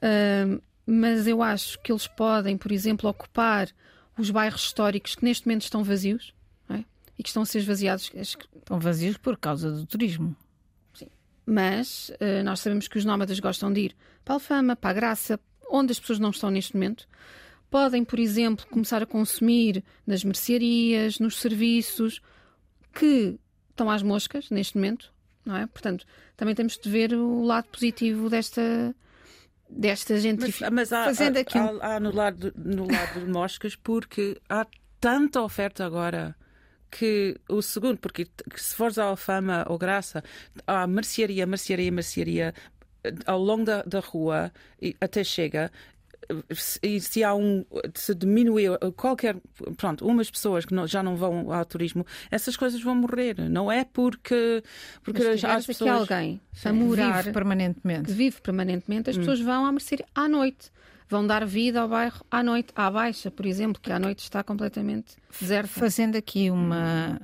Ahm, 0.02 0.58
mas 0.90 1.26
eu 1.26 1.42
acho 1.42 1.78
que 1.80 1.92
eles 1.92 2.06
podem, 2.06 2.56
por 2.56 2.72
exemplo, 2.72 3.10
ocupar 3.10 3.68
os 4.16 4.30
bairros 4.30 4.62
históricos 4.62 5.14
que 5.14 5.22
neste 5.22 5.46
momento 5.46 5.64
estão 5.64 5.84
vazios 5.84 6.32
é? 6.70 6.82
e 7.18 7.22
que 7.22 7.28
estão 7.28 7.42
a 7.42 7.46
ser 7.46 7.58
esvaziados. 7.58 8.10
Estão 8.14 8.80
vazios 8.80 9.18
por 9.18 9.36
causa 9.36 9.70
do 9.70 9.84
turismo. 9.84 10.34
Mas 11.44 12.10
eh, 12.18 12.42
nós 12.42 12.60
sabemos 12.60 12.88
que 12.88 12.96
os 12.96 13.04
nómadas 13.04 13.38
gostam 13.38 13.70
de 13.70 13.80
ir 13.80 13.96
para 14.24 14.32
a 14.32 14.36
Alfama, 14.36 14.74
para 14.74 14.90
a 14.90 14.92
Graça, 14.94 15.38
onde 15.70 15.92
as 15.92 16.00
pessoas 16.00 16.18
não 16.18 16.30
estão 16.30 16.50
neste 16.50 16.74
momento. 16.74 17.06
Podem, 17.70 18.02
por 18.02 18.18
exemplo, 18.18 18.66
começar 18.68 19.02
a 19.02 19.06
consumir 19.06 19.84
nas 20.06 20.24
mercearias, 20.24 21.18
nos 21.18 21.36
serviços 21.36 22.22
que 22.94 23.38
estão 23.68 23.90
às 23.90 24.02
moscas 24.02 24.48
neste 24.48 24.76
momento, 24.76 25.12
não 25.44 25.54
é? 25.54 25.66
Portanto, 25.66 26.06
também 26.34 26.54
temos 26.54 26.78
de 26.78 26.88
ver 26.88 27.12
o 27.12 27.42
lado 27.42 27.68
positivo 27.68 28.30
desta, 28.30 28.94
desta 29.70 30.14
Mas, 30.14 30.22
gentrificação. 30.22 30.74
mas 30.74 30.92
há, 30.92 31.04
Fazendo 31.04 31.36
há- 31.36 31.40
aqui 31.40 31.58
um- 31.58 31.80
há- 31.82 31.96
há 31.96 32.00
no 32.00 32.14
lado, 32.14 32.52
no 32.56 32.86
lado 32.90 33.20
de 33.20 33.26
moscas 33.30 33.76
porque 33.76 34.40
há 34.48 34.66
tanta 35.00 35.40
oferta 35.42 35.84
agora 35.84 36.34
que 36.90 37.36
o 37.48 37.60
segundo, 37.60 37.98
porque 37.98 38.26
se 38.56 38.74
fores 38.74 38.98
à 38.98 39.04
Alfama 39.04 39.66
ou 39.68 39.76
Graça, 39.78 40.24
há 40.66 40.86
mercearia, 40.86 41.46
mercearia, 41.46 41.92
mercearia 41.92 42.54
eh, 43.04 43.12
ao 43.26 43.38
longo 43.38 43.64
da, 43.64 43.82
da 43.82 44.00
rua 44.00 44.50
e 44.80 44.96
até 45.00 45.22
chega. 45.22 45.70
Se- 46.54 46.78
E 46.82 47.00
se 47.00 47.24
há 47.24 47.34
um, 47.34 47.64
se 47.94 48.14
diminuir 48.14 48.78
qualquer, 48.96 49.36
pronto, 49.76 50.06
umas 50.06 50.30
pessoas 50.30 50.64
que 50.64 50.74
não- 50.74 50.86
já 50.86 51.02
não 51.02 51.16
vão 51.16 51.52
ao 51.52 51.64
turismo, 51.64 52.04
essas 52.30 52.56
coisas 52.56 52.80
vão 52.82 52.94
morrer. 52.94 53.36
Não 53.48 53.70
é 53.72 53.84
porque, 53.84 54.62
porque 55.02 55.22
Mas 55.24 55.40
já 55.40 55.54
as 55.54 55.66
pessoas. 55.66 56.02
aqui 56.02 56.12
alguém 56.14 56.40
a 56.64 56.72
morar, 56.72 57.18
Vive 57.22 57.32
permanentemente. 57.32 58.02
que 58.04 58.12
vive 58.12 58.40
permanentemente, 58.40 59.10
as 59.10 59.16
Hum. 59.16 59.20
pessoas 59.20 59.40
vão 59.40 59.64
à 59.66 59.72
mercearia 59.72 60.06
à 60.14 60.28
noite. 60.28 60.70
Vão 61.10 61.26
dar 61.26 61.46
vida 61.46 61.80
ao 61.80 61.88
bairro 61.88 62.22
à 62.30 62.42
noite, 62.42 62.68
à 62.76 62.90
baixa, 62.90 63.30
por 63.30 63.46
exemplo, 63.46 63.80
que 63.80 63.90
à 63.90 63.98
noite 63.98 64.18
está 64.24 64.44
completamente 64.44 65.16
deserta. 65.40 65.66
Fazendo 65.68 66.16
aqui 66.16 66.50
uma, 66.50 67.18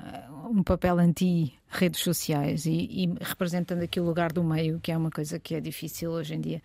um 0.50 0.62
papel 0.62 0.98
anti-redes 0.98 2.00
sociais 2.00 2.64
e, 2.64 2.70
e 2.72 3.14
representando 3.20 3.82
aqui 3.82 4.00
o 4.00 4.04
lugar 4.04 4.32
do 4.32 4.42
meio, 4.42 4.80
que 4.80 4.90
é 4.90 4.96
uma 4.96 5.10
coisa 5.10 5.38
que 5.38 5.54
é 5.54 5.60
difícil 5.60 6.10
hoje 6.12 6.34
em 6.34 6.40
dia, 6.40 6.62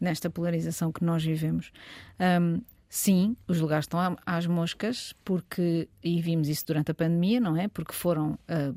nesta 0.00 0.30
polarização 0.30 0.92
que 0.92 1.04
nós 1.04 1.24
vivemos. 1.24 1.70
Hum, 2.18 2.60
sim, 2.88 3.36
os 3.46 3.60
lugares 3.60 3.84
estão 3.84 4.16
às 4.26 4.46
moscas, 4.46 5.14
porque, 5.24 5.88
e 6.02 6.20
vimos 6.20 6.48
isso 6.48 6.66
durante 6.66 6.90
a 6.90 6.94
pandemia, 6.94 7.40
não 7.40 7.56
é? 7.56 7.68
Porque 7.68 7.92
foram. 7.92 8.38
ah, 8.48 8.72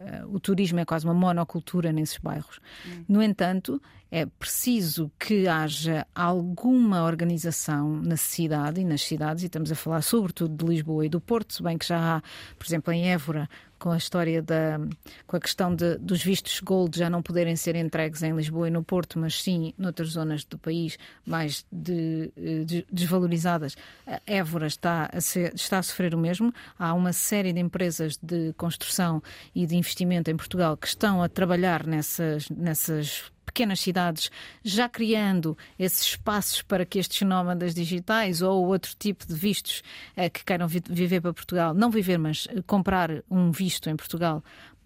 ah, 0.00 0.26
o 0.26 0.38
turismo 0.38 0.80
é 0.80 0.84
quase 0.84 1.04
uma 1.06 1.14
monocultura 1.14 1.92
nesses 1.92 2.18
bairros. 2.18 2.60
No 3.08 3.22
entanto, 3.22 3.80
é 4.10 4.26
preciso 4.26 5.10
que 5.18 5.48
haja 5.48 6.06
alguma 6.14 7.02
organização 7.02 8.00
na 8.00 8.16
cidade 8.16 8.80
e 8.80 8.84
nas 8.84 9.02
cidades, 9.02 9.42
e 9.42 9.46
estamos 9.46 9.72
a 9.72 9.74
falar 9.74 10.02
sobretudo 10.02 10.64
de 10.64 10.70
Lisboa 10.70 11.04
e 11.04 11.08
do 11.08 11.20
Porto, 11.20 11.54
se 11.54 11.62
bem 11.62 11.76
que 11.76 11.84
já 11.84 12.16
há, 12.16 12.22
por 12.56 12.64
exemplo, 12.64 12.92
em 12.92 13.10
Évora, 13.10 13.48
com 13.84 13.90
a 13.90 13.98
história 13.98 14.40
da 14.40 14.80
com 15.26 15.36
a 15.36 15.40
questão 15.40 15.74
de, 15.74 15.98
dos 15.98 16.22
vistos 16.24 16.58
gold 16.60 16.98
já 16.98 17.10
não 17.10 17.20
poderem 17.22 17.54
ser 17.54 17.76
entregues 17.76 18.22
em 18.22 18.34
Lisboa 18.34 18.68
e 18.68 18.70
no 18.70 18.82
Porto, 18.82 19.18
mas 19.18 19.42
sim 19.42 19.74
noutras 19.76 20.08
zonas 20.08 20.42
do 20.42 20.56
país 20.56 20.96
mais 21.26 21.66
de, 21.70 22.32
eh, 22.34 22.64
de- 22.64 22.86
desvalorizadas. 22.90 23.76
A 24.06 24.18
Évora 24.26 24.66
está 24.68 25.10
a, 25.12 25.20
ser- 25.20 25.52
está 25.54 25.78
a 25.80 25.82
sofrer 25.82 26.14
o 26.14 26.18
mesmo. 26.18 26.50
Há 26.78 26.94
uma 26.94 27.12
série 27.12 27.52
de 27.52 27.60
empresas 27.60 28.16
de 28.22 28.54
construção 28.54 29.22
e 29.54 29.66
de 29.66 29.76
investimento 29.76 30.30
em 30.30 30.36
Portugal 30.36 30.78
que 30.78 30.86
estão 30.86 31.22
a 31.22 31.28
trabalhar 31.28 31.86
nessas, 31.86 32.48
nessas 32.48 33.30
pequenas 33.44 33.80
cidades, 33.80 34.30
já 34.62 34.88
criando 34.88 35.56
esses 35.78 36.06
espaços 36.06 36.62
para 36.62 36.84
que 36.84 36.98
estes 36.98 37.26
nómadas 37.26 37.74
digitais 37.74 38.42
ou 38.42 38.66
outro 38.66 38.94
tipo 38.98 39.26
de 39.26 39.34
vistos 39.34 39.82
eh, 40.16 40.28
que 40.30 40.44
queiram 40.44 40.66
vi- 40.66 40.82
viver 40.88 41.20
para 41.20 41.32
Portugal, 41.32 41.74
não 41.74 41.90
viver, 41.90 42.18
mas 42.18 42.48
eh, 42.50 42.62
comprar 42.66 43.10
um 43.30 43.50
visto 43.50 43.88
em 43.88 43.96
Portugal, 43.96 44.42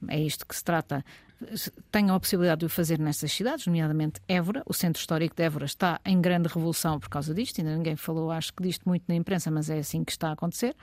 é 0.08 0.20
isto 0.20 0.46
que 0.46 0.54
se 0.54 0.62
trata, 0.62 1.04
tenham 1.90 2.14
a 2.16 2.20
possibilidade 2.20 2.60
de 2.60 2.66
o 2.66 2.68
fazer 2.68 2.98
nessas 2.98 3.32
cidades, 3.32 3.66
nomeadamente 3.66 4.20
Évora. 4.26 4.62
O 4.66 4.74
centro 4.74 5.00
histórico 5.00 5.36
de 5.36 5.42
Évora 5.42 5.66
está 5.66 6.00
em 6.04 6.20
grande 6.20 6.48
revolução 6.48 6.98
por 6.98 7.08
causa 7.08 7.32
disto, 7.32 7.60
ainda 7.60 7.76
ninguém 7.76 7.96
falou, 7.96 8.30
acho 8.30 8.52
que 8.52 8.62
disto 8.62 8.82
muito 8.88 9.04
na 9.08 9.14
imprensa, 9.14 9.50
mas 9.50 9.70
é 9.70 9.78
assim 9.78 10.02
que 10.04 10.12
está 10.12 10.30
a 10.30 10.32
acontecer. 10.32 10.74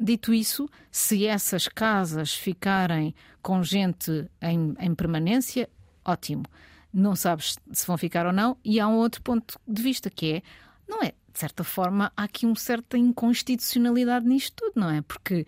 Dito 0.00 0.32
isso, 0.32 0.68
se 0.90 1.26
essas 1.26 1.66
casas 1.66 2.32
ficarem 2.32 3.14
com 3.42 3.62
gente 3.62 4.30
em, 4.40 4.74
em 4.78 4.94
permanência, 4.94 5.68
ótimo. 6.04 6.44
Não 6.92 7.14
sabes 7.14 7.56
se 7.72 7.86
vão 7.86 7.98
ficar 7.98 8.26
ou 8.26 8.32
não. 8.32 8.56
E 8.64 8.80
há 8.80 8.88
um 8.88 8.96
outro 8.96 9.22
ponto 9.22 9.60
de 9.66 9.82
vista 9.82 10.08
que 10.10 10.34
é, 10.34 10.42
não 10.88 11.02
é? 11.02 11.12
De 11.32 11.38
certa 11.38 11.62
forma, 11.62 12.12
há 12.16 12.24
aqui 12.24 12.46
uma 12.46 12.56
certa 12.56 12.98
inconstitucionalidade 12.98 14.26
nisto 14.26 14.54
tudo, 14.56 14.80
não 14.80 14.90
é? 14.90 15.02
Porque, 15.02 15.46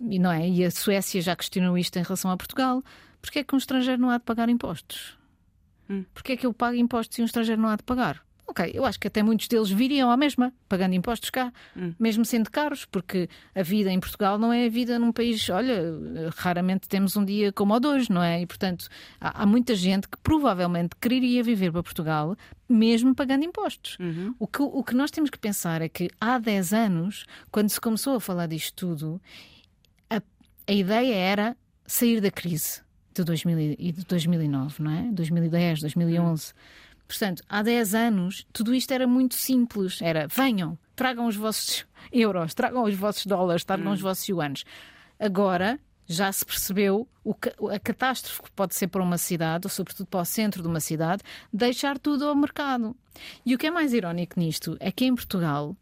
e 0.00 0.18
não 0.18 0.32
é? 0.32 0.48
E 0.48 0.64
a 0.64 0.70
Suécia 0.70 1.20
já 1.20 1.36
questionou 1.36 1.78
isto 1.78 1.96
em 1.98 2.02
relação 2.02 2.30
a 2.30 2.36
Portugal. 2.36 2.82
Porquê 3.20 3.40
é 3.40 3.44
que 3.44 3.54
um 3.54 3.58
estrangeiro 3.58 4.00
não 4.00 4.10
há 4.10 4.18
de 4.18 4.24
pagar 4.24 4.48
impostos? 4.48 5.16
Porquê 6.12 6.32
é 6.32 6.36
que 6.36 6.46
eu 6.46 6.52
pago 6.52 6.76
impostos 6.76 7.18
e 7.18 7.22
um 7.22 7.26
estrangeiro 7.26 7.60
não 7.60 7.68
há 7.68 7.76
de 7.76 7.82
pagar? 7.82 8.24
Ok, 8.46 8.70
eu 8.74 8.84
acho 8.84 9.00
que 9.00 9.08
até 9.08 9.22
muitos 9.22 9.48
deles 9.48 9.70
viriam 9.70 10.10
à 10.10 10.16
mesma, 10.16 10.52
pagando 10.68 10.94
impostos 10.94 11.30
cá, 11.30 11.52
mesmo 11.98 12.24
sendo 12.24 12.50
caros, 12.50 12.84
porque 12.84 13.28
a 13.54 13.62
vida 13.62 13.90
em 13.90 13.98
Portugal 13.98 14.38
não 14.38 14.52
é 14.52 14.66
a 14.66 14.68
vida 14.68 14.98
num 14.98 15.12
país, 15.12 15.48
olha, 15.48 15.82
raramente 16.36 16.86
temos 16.86 17.16
um 17.16 17.24
dia 17.24 17.52
como 17.52 17.74
o 17.74 17.80
de 17.80 17.86
hoje, 17.86 18.12
não 18.12 18.22
é? 18.22 18.42
E 18.42 18.46
portanto, 18.46 18.88
há, 19.18 19.42
há 19.42 19.46
muita 19.46 19.74
gente 19.74 20.06
que 20.08 20.18
provavelmente 20.18 20.94
quereria 21.00 21.42
viver 21.42 21.72
para 21.72 21.82
Portugal, 21.82 22.36
mesmo 22.68 23.14
pagando 23.14 23.44
impostos. 23.44 23.96
O, 24.38 24.46
que, 24.46 24.60
o 24.62 24.82
que 24.84 24.94
nós 24.94 25.10
temos 25.10 25.30
que 25.30 25.38
pensar 25.38 25.80
é 25.80 25.88
que 25.88 26.10
há 26.20 26.38
10 26.38 26.72
anos, 26.74 27.24
quando 27.50 27.70
se 27.70 27.80
começou 27.80 28.16
a 28.16 28.20
falar 28.20 28.46
disto 28.46 28.74
tudo, 28.74 29.20
a, 30.10 30.20
a 30.68 30.72
ideia 30.72 31.14
era 31.14 31.56
sair 31.86 32.20
da 32.20 32.30
crise 32.30 32.82
de, 33.14 33.24
2000 33.24 33.76
e 33.78 33.92
de 33.92 34.04
2009, 34.04 34.82
não 34.82 34.90
é? 34.90 35.02
2010, 35.12 35.80
2011. 35.80 36.52
Portanto, 37.06 37.42
há 37.48 37.62
10 37.62 37.94
anos, 37.94 38.46
tudo 38.52 38.74
isto 38.74 38.92
era 38.92 39.06
muito 39.06 39.34
simples. 39.34 40.00
Era, 40.00 40.26
venham, 40.26 40.78
tragam 40.96 41.26
os 41.26 41.36
vossos 41.36 41.86
euros, 42.12 42.54
tragam 42.54 42.84
os 42.84 42.94
vossos 42.94 43.26
dólares, 43.26 43.64
tragam 43.64 43.92
os 43.92 44.00
vossos 44.00 44.28
yuanes. 44.28 44.64
Agora, 45.18 45.78
já 46.06 46.30
se 46.30 46.44
percebeu 46.44 47.08
a 47.72 47.78
catástrofe 47.78 48.42
que 48.42 48.50
pode 48.52 48.74
ser 48.74 48.88
para 48.88 49.02
uma 49.02 49.16
cidade, 49.18 49.66
ou 49.66 49.70
sobretudo 49.70 50.06
para 50.06 50.20
o 50.20 50.24
centro 50.24 50.62
de 50.62 50.68
uma 50.68 50.80
cidade, 50.80 51.22
deixar 51.52 51.98
tudo 51.98 52.26
ao 52.26 52.34
mercado. 52.34 52.94
E 53.44 53.54
o 53.54 53.58
que 53.58 53.66
é 53.66 53.70
mais 53.70 53.92
irónico 53.92 54.38
nisto 54.38 54.76
é 54.80 54.92
que 54.92 55.04
em 55.04 55.14
Portugal 55.14 55.76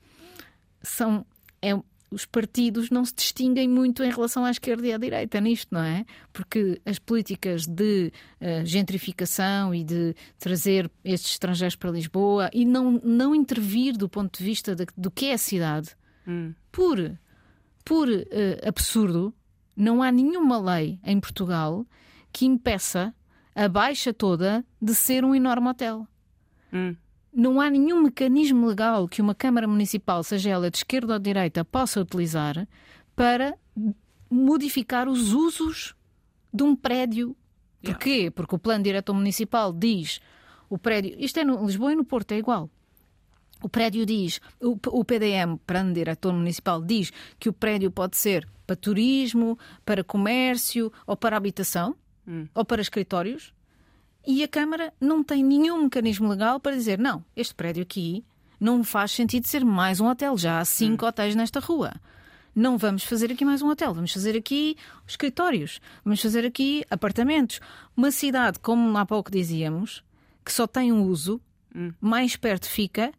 são 0.82 1.26
é, 1.60 1.70
os 2.12 2.26
partidos 2.26 2.90
não 2.90 3.04
se 3.04 3.14
distinguem 3.14 3.68
muito 3.68 4.02
em 4.04 4.10
relação 4.10 4.44
à 4.44 4.50
esquerda 4.50 4.86
e 4.86 4.92
à 4.92 4.98
direita 4.98 5.40
nisto, 5.40 5.68
não 5.72 5.82
é? 5.82 6.04
Porque 6.32 6.80
as 6.84 6.98
políticas 6.98 7.66
de 7.66 8.12
eh, 8.40 8.64
gentrificação 8.64 9.74
e 9.74 9.82
de 9.82 10.14
trazer 10.38 10.90
estes 11.04 11.32
estrangeiros 11.32 11.74
para 11.76 11.90
Lisboa 11.90 12.50
e 12.52 12.64
não, 12.64 12.92
não 13.02 13.34
intervir 13.34 13.96
do 13.96 14.08
ponto 14.08 14.38
de 14.38 14.44
vista 14.44 14.74
de- 14.76 14.86
do 14.96 15.10
que 15.10 15.26
é 15.26 15.32
a 15.34 15.38
cidade, 15.38 15.90
por, 16.70 16.98
por 17.84 18.08
eh, 18.08 18.60
absurdo, 18.66 19.34
não 19.76 20.02
há 20.02 20.12
nenhuma 20.12 20.58
lei 20.60 21.00
em 21.04 21.18
Portugal 21.18 21.84
que 22.32 22.44
impeça 22.46 23.14
a 23.54 23.68
baixa 23.68 24.12
toda 24.14 24.64
de 24.80 24.94
ser 24.94 25.24
um 25.24 25.34
enorme 25.34 25.68
hotel. 25.68 26.06
Não 27.32 27.60
há 27.60 27.70
nenhum 27.70 28.02
mecanismo 28.02 28.66
legal 28.66 29.08
que 29.08 29.22
uma 29.22 29.34
Câmara 29.34 29.66
Municipal, 29.66 30.22
seja 30.22 30.50
ela 30.50 30.70
de 30.70 30.78
esquerda 30.78 31.14
ou 31.14 31.18
de 31.18 31.24
direita, 31.24 31.64
possa 31.64 32.00
utilizar 32.00 32.68
para 33.16 33.56
modificar 34.30 35.08
os 35.08 35.32
usos 35.32 35.94
de 36.52 36.62
um 36.62 36.76
prédio. 36.76 37.34
Porquê? 37.82 38.30
Porque 38.30 38.54
o 38.54 38.58
plano 38.58 38.84
diretor 38.84 39.14
municipal 39.14 39.72
diz 39.72 40.20
o 40.68 40.78
prédio. 40.78 41.16
Isto 41.18 41.40
é 41.40 41.44
no 41.44 41.64
Lisboa 41.64 41.92
e 41.92 41.96
no 41.96 42.04
Porto, 42.04 42.32
é 42.32 42.38
igual. 42.38 42.70
O 43.62 43.68
prédio 43.68 44.04
diz, 44.04 44.40
o, 44.60 44.76
o 44.88 45.04
PDM, 45.04 45.56
plano 45.66 45.92
diretor 45.92 46.32
municipal, 46.32 46.82
diz 46.82 47.12
que 47.38 47.48
o 47.48 47.52
prédio 47.52 47.90
pode 47.90 48.16
ser 48.16 48.46
para 48.66 48.76
turismo, 48.76 49.58
para 49.84 50.02
comércio 50.02 50.92
ou 51.06 51.16
para 51.16 51.36
habitação 51.36 51.94
hum. 52.26 52.46
ou 52.54 52.64
para 52.64 52.82
escritórios. 52.82 53.54
E 54.26 54.42
a 54.42 54.48
Câmara 54.48 54.92
não 55.00 55.22
tem 55.22 55.42
nenhum 55.42 55.84
mecanismo 55.84 56.28
legal 56.28 56.60
para 56.60 56.76
dizer 56.76 56.98
não, 56.98 57.24
este 57.34 57.54
prédio 57.54 57.82
aqui 57.82 58.24
não 58.60 58.84
faz 58.84 59.10
sentido 59.10 59.46
ser 59.48 59.64
mais 59.64 60.00
um 60.00 60.06
hotel. 60.06 60.38
Já 60.38 60.60
há 60.60 60.64
cinco 60.64 61.04
hum. 61.04 61.08
hotéis 61.08 61.34
nesta 61.34 61.58
rua. 61.58 61.92
Não 62.54 62.78
vamos 62.78 63.02
fazer 63.02 63.32
aqui 63.32 63.44
mais 63.44 63.62
um 63.62 63.68
hotel, 63.68 63.94
vamos 63.94 64.12
fazer 64.12 64.36
aqui 64.36 64.76
escritórios, 65.06 65.80
vamos 66.04 66.20
fazer 66.20 66.44
aqui 66.44 66.84
apartamentos. 66.90 67.60
Uma 67.96 68.10
cidade, 68.10 68.58
como 68.60 68.96
há 68.98 69.06
pouco 69.06 69.30
dizíamos, 69.30 70.04
que 70.44 70.52
só 70.52 70.66
tem 70.66 70.92
um 70.92 71.02
uso, 71.02 71.40
hum. 71.74 71.92
mais 72.00 72.36
perto 72.36 72.68
fica 72.68 73.12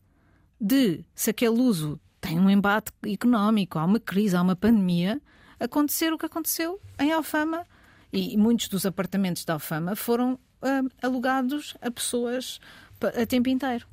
de, 0.61 1.03
se 1.13 1.31
aquele 1.31 1.59
uso 1.59 1.99
tem 2.21 2.39
um 2.39 2.49
embate 2.49 2.93
económico, 3.05 3.77
há 3.77 3.83
uma 3.83 3.99
crise, 3.99 4.35
há 4.35 4.41
uma 4.41 4.55
pandemia, 4.55 5.19
acontecer 5.59 6.13
o 6.13 6.17
que 6.17 6.25
aconteceu 6.25 6.79
em 6.97 7.11
Alfama. 7.11 7.65
E 8.13 8.37
muitos 8.37 8.67
dos 8.67 8.85
apartamentos 8.85 9.43
de 9.43 9.51
Alfama 9.51 9.95
foram 9.95 10.39
uh, 10.63 10.89
alugados 11.01 11.75
a 11.81 11.91
pessoas 11.91 12.59
a 13.01 13.25
tempo 13.25 13.49
inteiro. 13.49 13.85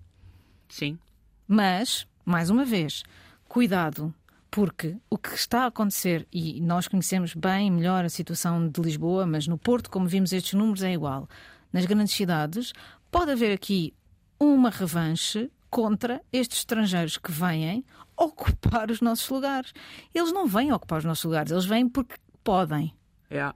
Sim. 0.69 0.99
Mas, 1.47 2.07
mais 2.25 2.49
uma 2.49 2.65
vez, 2.65 3.03
cuidado, 3.49 4.15
porque 4.51 4.97
o 5.09 5.19
que 5.19 5.35
está 5.35 5.65
a 5.65 5.67
acontecer, 5.67 6.27
e 6.33 6.61
nós 6.61 6.89
conhecemos 6.89 7.35
bem 7.35 7.71
melhor 7.71 8.05
a 8.05 8.09
situação 8.09 8.69
de 8.69 8.81
Lisboa, 8.81 9.27
mas 9.27 9.47
no 9.47 9.59
Porto, 9.59 9.91
como 9.91 10.07
vimos 10.07 10.33
estes 10.33 10.55
números, 10.55 10.83
é 10.83 10.93
igual. 10.93 11.29
Nas 11.73 11.87
grandes 11.87 12.15
cidades, 12.15 12.73
pode 13.11 13.33
haver 13.33 13.53
aqui 13.53 13.95
uma 14.39 14.71
revanche 14.71 15.51
contra 15.69 16.21
estes 16.33 16.59
estrangeiros 16.59 17.17
que 17.17 17.31
vêm 17.31 17.85
ocupar 18.17 18.91
os 18.91 19.01
nossos 19.01 19.29
lugares. 19.29 19.73
Eles 20.13 20.33
não 20.33 20.47
vêm 20.47 20.73
ocupar 20.73 20.99
os 20.99 21.05
nossos 21.05 21.25
lugares, 21.25 21.53
eles 21.53 21.65
vêm 21.65 21.89
porque 21.89 22.17
podem. 22.43 22.95
Yeah. 23.31 23.55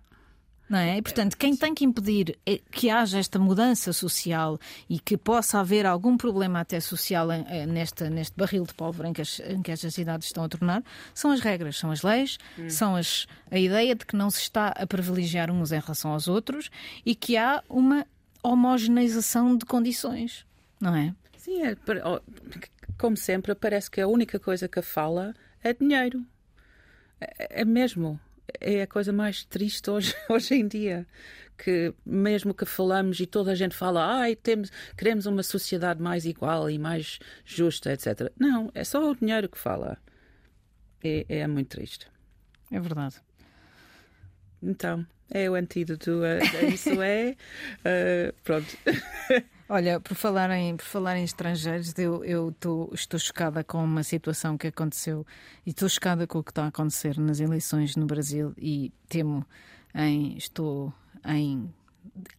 Não 0.69 0.79
é? 0.79 0.97
E, 0.97 1.03
portanto, 1.03 1.37
quem 1.37 1.55
tem 1.55 1.75
que 1.75 1.85
impedir 1.85 2.39
é 2.47 2.59
que 2.71 2.89
haja 2.89 3.19
esta 3.19 3.39
mudança 3.39 3.93
social 3.93 4.59
e 4.89 4.99
que 4.99 5.17
possa 5.17 5.61
haver 5.61 5.85
algum 5.85 6.17
problema 6.17 6.61
até 6.61 6.81
social 6.81 7.31
eh, 7.31 7.67
nesta, 7.67 8.09
neste 8.09 8.35
barril 8.37 8.65
de 8.65 8.73
pólvora 8.73 9.09
em 9.09 9.13
que, 9.13 9.21
as, 9.21 9.41
em 9.41 9.61
que 9.61 9.71
estas 9.71 9.93
cidades 9.93 10.29
estão 10.29 10.43
a 10.43 10.49
tornar 10.49 10.83
são 11.13 11.31
as 11.31 11.41
regras, 11.41 11.77
são 11.77 11.91
as 11.91 12.03
leis, 12.03 12.39
hum. 12.59 12.71
são 12.71 12.97
as, 12.97 13.27
a 13.51 13.59
ideia 13.59 13.95
de 13.95 14.07
que 14.07 14.17
não 14.17 14.31
se 14.31 14.41
está 14.41 14.69
a 14.69 14.87
privilegiar 14.87 15.51
uns 15.51 15.71
em 15.71 15.79
relação 15.79 16.13
aos 16.13 16.29
outros 16.29 16.71
e 17.05 17.15
que 17.15 17.37
há 17.37 17.63
uma 17.69 18.07
homogeneização 18.43 19.57
de 19.57 19.67
condições, 19.67 20.47
não 20.81 20.95
é? 20.95 21.15
Sim, 21.37 21.63
é, 21.63 21.77
como 22.99 23.17
sempre, 23.17 23.55
parece 23.55 23.91
que 23.91 24.01
a 24.01 24.09
única 24.09 24.39
coisa 24.39 24.67
que 24.67 24.81
fala 24.81 25.35
é 25.63 25.75
dinheiro. 25.75 26.25
É, 27.21 27.61
é 27.61 27.65
mesmo. 27.65 28.19
É 28.61 28.83
a 28.83 28.87
coisa 28.87 29.13
mais 29.13 29.45
triste 29.45 29.91
hoje, 29.91 30.15
hoje 30.29 30.55
em 30.55 30.67
dia. 30.67 31.07
Que 31.57 31.95
mesmo 32.05 32.53
que 32.53 32.65
falamos 32.65 33.21
e 33.21 33.27
toda 33.27 33.53
a 33.53 33.55
gente 33.55 33.77
fala, 33.77 34.19
ai, 34.21 34.35
temos, 34.35 34.71
queremos 34.97 35.27
uma 35.27 35.43
sociedade 35.43 36.03
mais 36.03 36.25
igual 36.25 36.69
e 36.69 36.79
mais 36.79 37.21
justa, 37.45 37.93
etc. 37.93 38.33
Não, 38.39 38.71
é 38.75 38.83
só 38.83 39.11
o 39.11 39.15
dinheiro 39.15 39.49
que 39.49 39.59
fala. 39.59 39.97
É, 41.03 41.25
é 41.29 41.47
muito 41.47 41.69
triste. 41.69 42.09
É 42.73 42.81
verdade. 42.81 43.17
Então, 44.61 45.07
é 45.31 45.49
o 45.49 45.55
antídoto. 45.55 46.23
Isso 46.73 47.01
é. 47.03 47.37
Uh, 47.81 48.35
pronto. 48.43 48.77
Olha, 49.69 49.99
por 49.99 50.15
falar 50.15 50.51
em, 50.51 50.77
por 50.77 50.85
falar 50.85 51.17
em 51.17 51.25
estrangeiros, 51.25 51.97
eu, 51.99 52.23
eu 52.25 52.53
tô, 52.61 52.91
estou 52.93 53.19
chocada 53.19 53.65
com 53.65 53.83
uma 53.83 54.03
situação 54.03 54.59
que 54.59 54.67
aconteceu 54.67 55.27
e 55.65 55.71
estou 55.71 55.89
chocada 55.89 56.27
com 56.27 56.39
o 56.39 56.45
que 56.45 56.51
está 56.51 56.65
a 56.65 56.69
acontecer 56.69 57.19
nas 57.19 57.41
eleições 57.41 57.97
no 57.97 58.07
Brasil 58.07 58.53
e 58.59 58.93
temo 59.09 59.45
em. 59.95 60.37
Estou 60.37 60.93
em 61.27 61.73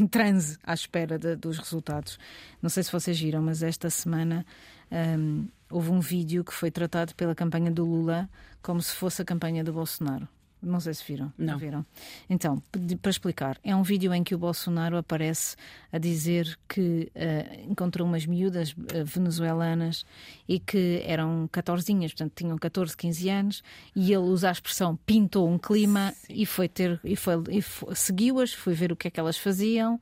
em 0.00 0.06
transe 0.06 0.58
à 0.64 0.74
espera 0.74 1.18
de, 1.18 1.36
dos 1.36 1.58
resultados. 1.58 2.18
Não 2.60 2.68
sei 2.68 2.82
se 2.82 2.92
vocês 2.92 3.18
viram, 3.18 3.42
mas 3.42 3.62
esta 3.62 3.88
semana 3.88 4.44
um, 4.90 5.48
houve 5.70 5.90
um 5.90 6.00
vídeo 6.00 6.44
que 6.44 6.52
foi 6.52 6.70
tratado 6.70 7.14
pela 7.14 7.34
campanha 7.34 7.70
do 7.70 7.84
Lula 7.84 8.28
como 8.62 8.82
se 8.82 8.94
fosse 8.94 9.22
a 9.22 9.24
campanha 9.24 9.62
do 9.62 9.72
Bolsonaro. 9.72 10.28
Não 10.64 10.80
sei 10.80 10.94
se 10.94 11.04
viram. 11.06 11.32
Não. 11.36 11.58
viram? 11.58 11.84
Então, 12.28 12.62
para 13.00 13.10
explicar, 13.10 13.58
é 13.62 13.74
um 13.76 13.82
vídeo 13.82 14.12
em 14.14 14.24
que 14.24 14.34
o 14.34 14.38
Bolsonaro 14.38 14.96
aparece 14.96 15.56
a 15.92 15.98
dizer 15.98 16.58
que 16.68 17.10
uh, 17.14 17.70
encontrou 17.70 18.06
umas 18.06 18.24
miúdas 18.26 18.72
uh, 18.72 19.04
venezuelanas 19.04 20.04
e 20.48 20.58
que 20.58 21.02
eram 21.06 21.48
14, 21.52 21.94
portanto 21.94 22.32
tinham 22.34 22.56
14, 22.56 22.96
15 22.96 23.28
anos, 23.28 23.62
e 23.94 24.12
ele 24.12 24.24
usa 24.24 24.48
a 24.48 24.52
expressão 24.52 24.96
pintou 24.96 25.48
um 25.48 25.58
clima 25.58 26.12
Sim. 26.16 26.34
e 26.34 26.46
foi 26.46 26.68
ter 26.68 27.00
e 27.04 27.14
foi, 27.14 27.34
e 27.50 27.60
foi 27.60 27.94
seguiu-as, 27.94 28.52
foi 28.52 28.74
ver 28.74 28.90
o 28.90 28.96
que 28.96 29.08
é 29.08 29.10
que 29.10 29.20
elas 29.20 29.36
faziam 29.36 30.00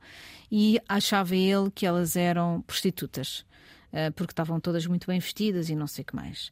e 0.51 0.79
achava 0.87 1.35
ele 1.35 1.69
que 1.71 1.85
elas 1.85 2.15
eram 2.15 2.61
prostitutas, 2.65 3.45
uh, 3.91 4.11
porque 4.15 4.31
estavam 4.31 4.59
todas 4.59 4.85
muito 4.85 5.07
bem 5.07 5.19
vestidas 5.19 5.69
e 5.69 5.75
não 5.75 5.87
sei 5.87 6.03
o 6.03 6.05
que 6.05 6.15
mais 6.15 6.51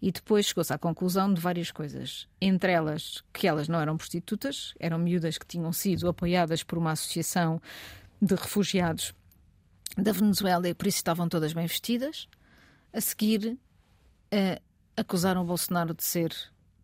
e 0.00 0.10
depois 0.10 0.46
chegou-se 0.46 0.72
à 0.72 0.78
conclusão 0.78 1.32
de 1.32 1.40
várias 1.40 1.70
coisas. 1.70 2.26
Entre 2.40 2.72
elas, 2.72 3.22
que 3.32 3.46
elas 3.46 3.68
não 3.68 3.80
eram 3.80 3.96
prostitutas, 3.96 4.74
eram 4.78 4.98
miúdas 4.98 5.36
que 5.36 5.46
tinham 5.46 5.72
sido 5.72 6.08
apoiadas 6.08 6.62
por 6.62 6.78
uma 6.78 6.92
associação 6.92 7.60
de 8.20 8.34
refugiados 8.34 9.14
da 9.96 10.12
Venezuela 10.12 10.68
e 10.68 10.74
por 10.74 10.86
isso 10.86 10.98
estavam 10.98 11.28
todas 11.28 11.52
bem 11.52 11.66
vestidas. 11.66 12.28
A 12.92 13.00
seguir, 13.00 13.58
uh, 14.32 14.62
acusaram 14.96 15.42
o 15.42 15.44
Bolsonaro 15.44 15.94
de 15.94 16.02
ser 16.02 16.34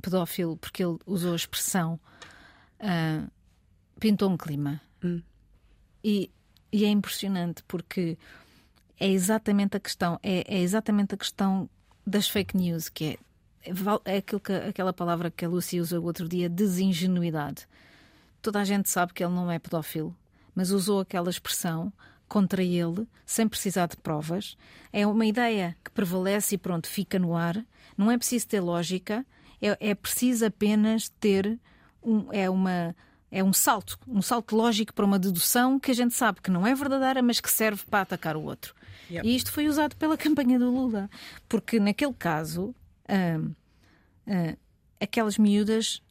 pedófilo 0.03 0.57
porque 0.57 0.85
ele 0.85 0.99
usou 1.07 1.33
a 1.33 1.37
expressão 1.37 1.99
uh, 2.81 3.31
pintou 3.99 4.31
um 4.31 4.37
clima. 4.37 4.81
Hum. 5.03 5.23
E, 6.05 6.31
e, 6.73 6.85
é 6.85 6.89
impressionante 6.89 7.63
porque 7.67 8.19
é 8.99 9.09
exatamente 9.09 9.77
a 9.77 9.81
questão, 9.81 10.19
é, 10.23 10.45
é 10.55 10.61
exatamente 10.61 11.15
a 11.15 11.19
questão 11.19 11.69
das 12.07 12.29
fake 12.29 12.57
news, 12.57 12.89
que 12.89 13.19
é, 13.65 14.13
é 14.13 14.17
aquilo 14.19 14.41
que, 14.41 14.53
aquela 14.53 14.93
palavra 14.93 15.31
que 15.31 15.45
a 15.45 15.49
Lucy 15.49 15.81
usou 15.81 16.05
outro 16.05 16.29
dia, 16.29 16.49
desingenuidade. 16.49 17.67
Toda 18.41 18.61
a 18.61 18.65
gente 18.65 18.89
sabe 18.89 19.13
que 19.13 19.25
ele 19.25 19.35
não 19.35 19.51
é 19.51 19.59
pedófilo, 19.59 20.15
mas 20.55 20.71
usou 20.71 21.01
aquela 21.01 21.29
expressão 21.29 21.93
contra 22.29 22.63
ele, 22.63 23.07
sem 23.25 23.49
precisar 23.49 23.87
de 23.87 23.97
provas. 23.97 24.57
É 24.93 25.07
uma 25.07 25.27
ideia 25.27 25.77
que 25.85 25.91
prevalece 25.91 26.55
e 26.55 26.59
pronto, 26.59 26.89
fica 26.89 27.19
no 27.19 27.35
ar. 27.35 27.65
Não 27.97 28.11
é 28.11 28.17
preciso 28.17 28.47
ter 28.47 28.61
lógica, 28.61 29.27
é, 29.61 29.91
é 29.91 29.95
preciso 29.95 30.47
apenas 30.47 31.09
ter 31.09 31.59
um, 32.03 32.33
é 32.33 32.49
uma 32.49 32.95
é 33.31 33.43
um 33.43 33.53
salto, 33.53 33.99
um 34.07 34.23
salto 34.23 34.57
lógico 34.57 34.95
para 34.95 35.05
uma 35.05 35.19
dedução 35.19 35.79
que 35.79 35.91
a 35.91 35.95
gente 35.95 36.15
sabe 36.15 36.41
que 36.41 36.51
não 36.51 36.67
é 36.67 36.75
verdadeira, 36.75 37.23
mas 37.23 37.41
que 37.41 37.51
serve 37.51 37.83
para 37.91 38.03
atacar 38.03 38.37
o 38.37 38.43
outro. 38.43 38.75
Yep. 39.11 39.27
E 39.27 39.37
isto 39.37 39.53
foi 39.53 39.69
usado 39.69 39.97
pela 39.97 40.17
campanha 40.19 40.59
do 40.59 40.71
Lula, 40.71 41.11
porque 41.49 41.81
naquele 41.81 42.15
caso, 42.15 42.75
hum, 43.09 43.53
hum, 44.27 44.57
aquelas 45.01 45.39
miúdas, 45.39 46.03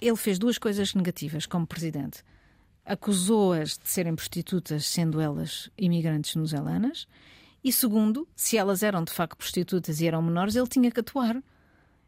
ele 0.00 0.16
fez 0.16 0.38
duas 0.38 0.58
coisas 0.58 0.94
negativas 0.94 1.46
como 1.46 1.66
presidente. 1.66 2.22
Acusou-as 2.84 3.78
de 3.78 3.88
serem 3.88 4.14
prostitutas, 4.14 4.86
sendo 4.86 5.20
elas 5.20 5.70
imigrantes 5.76 6.34
venezuelanas, 6.34 7.06
e 7.66 7.72
segundo, 7.72 8.28
se 8.36 8.56
elas 8.56 8.84
eram 8.84 9.02
de 9.02 9.12
facto 9.12 9.36
prostitutas 9.36 10.00
e 10.00 10.06
eram 10.06 10.22
menores, 10.22 10.54
ele 10.54 10.68
tinha 10.68 10.90
que 10.90 11.00
atuar. 11.00 11.42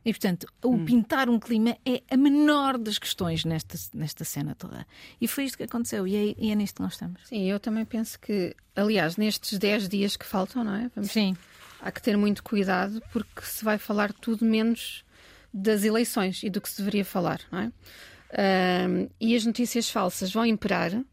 E, 0.08 0.12
portanto, 0.14 0.46
o 0.64 0.70
hum. 0.70 0.86
pintar 0.86 1.28
um 1.28 1.38
clima 1.38 1.76
é 1.84 2.02
a 2.10 2.16
menor 2.16 2.78
das 2.78 2.98
questões 2.98 3.44
nesta, 3.44 3.76
nesta 3.92 4.24
cena 4.24 4.54
toda. 4.54 4.86
E 5.20 5.28
foi 5.28 5.44
isto 5.44 5.58
que 5.58 5.64
aconteceu, 5.64 6.06
e 6.06 6.16
é, 6.16 6.34
e 6.38 6.50
é 6.50 6.54
nisto 6.54 6.76
que 6.76 6.82
nós 6.82 6.94
estamos. 6.94 7.20
Sim, 7.26 7.44
eu 7.44 7.60
também 7.60 7.84
penso 7.84 8.18
que, 8.18 8.56
aliás, 8.74 9.18
nestes 9.18 9.58
10 9.58 9.86
dias 9.86 10.16
que 10.16 10.24
faltam, 10.24 10.64
não 10.64 10.74
é? 10.74 10.90
Vamos, 10.94 11.10
Sim. 11.10 11.36
Há 11.82 11.92
que 11.92 12.00
ter 12.00 12.16
muito 12.16 12.42
cuidado, 12.42 13.02
porque 13.12 13.42
se 13.42 13.62
vai 13.62 13.76
falar 13.76 14.10
tudo 14.14 14.46
menos 14.46 15.04
das 15.52 15.84
eleições 15.84 16.42
e 16.42 16.48
do 16.48 16.58
que 16.58 16.70
se 16.70 16.78
deveria 16.78 17.04
falar, 17.04 17.42
não 17.52 17.58
é? 17.58 18.86
Um, 18.88 19.10
e 19.20 19.36
as 19.36 19.44
notícias 19.44 19.90
falsas 19.90 20.32
vão 20.32 20.46
imperar 20.46 21.04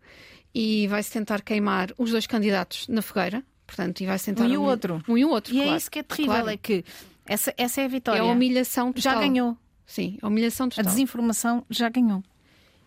e 0.53 0.87
vai-se 0.87 1.11
tentar 1.11 1.41
queimar 1.41 1.91
os 1.97 2.11
dois 2.11 2.25
candidatos 2.25 2.87
na 2.87 3.01
fogueira, 3.01 3.43
portanto, 3.67 3.99
e 3.99 4.05
vai-se 4.05 4.23
tentar. 4.23 4.45
Um 4.45 4.53
e 4.53 4.57
o 4.57 4.63
outro. 4.63 5.03
Um 5.05 5.17
e 5.17 5.25
o 5.25 5.31
outro. 5.31 5.53
E 5.53 5.57
é 5.57 5.63
claro. 5.63 5.73
é 5.73 5.77
isso 5.77 5.91
que 5.91 5.99
é 5.99 6.03
terrível, 6.03 6.33
claro. 6.33 6.49
é 6.49 6.55
que 6.55 6.85
essa, 7.25 7.53
essa 7.57 7.81
é 7.81 7.85
a 7.85 7.87
vitória. 7.87 8.19
É 8.19 8.21
a 8.21 8.25
humilhação 8.25 8.93
total. 8.93 9.13
Já 9.13 9.19
ganhou. 9.19 9.57
Sim, 9.85 10.17
a 10.21 10.27
humilhação 10.27 10.69
total. 10.69 10.85
A 10.85 10.87
desinformação 10.89 11.65
já 11.69 11.89
ganhou. 11.89 12.23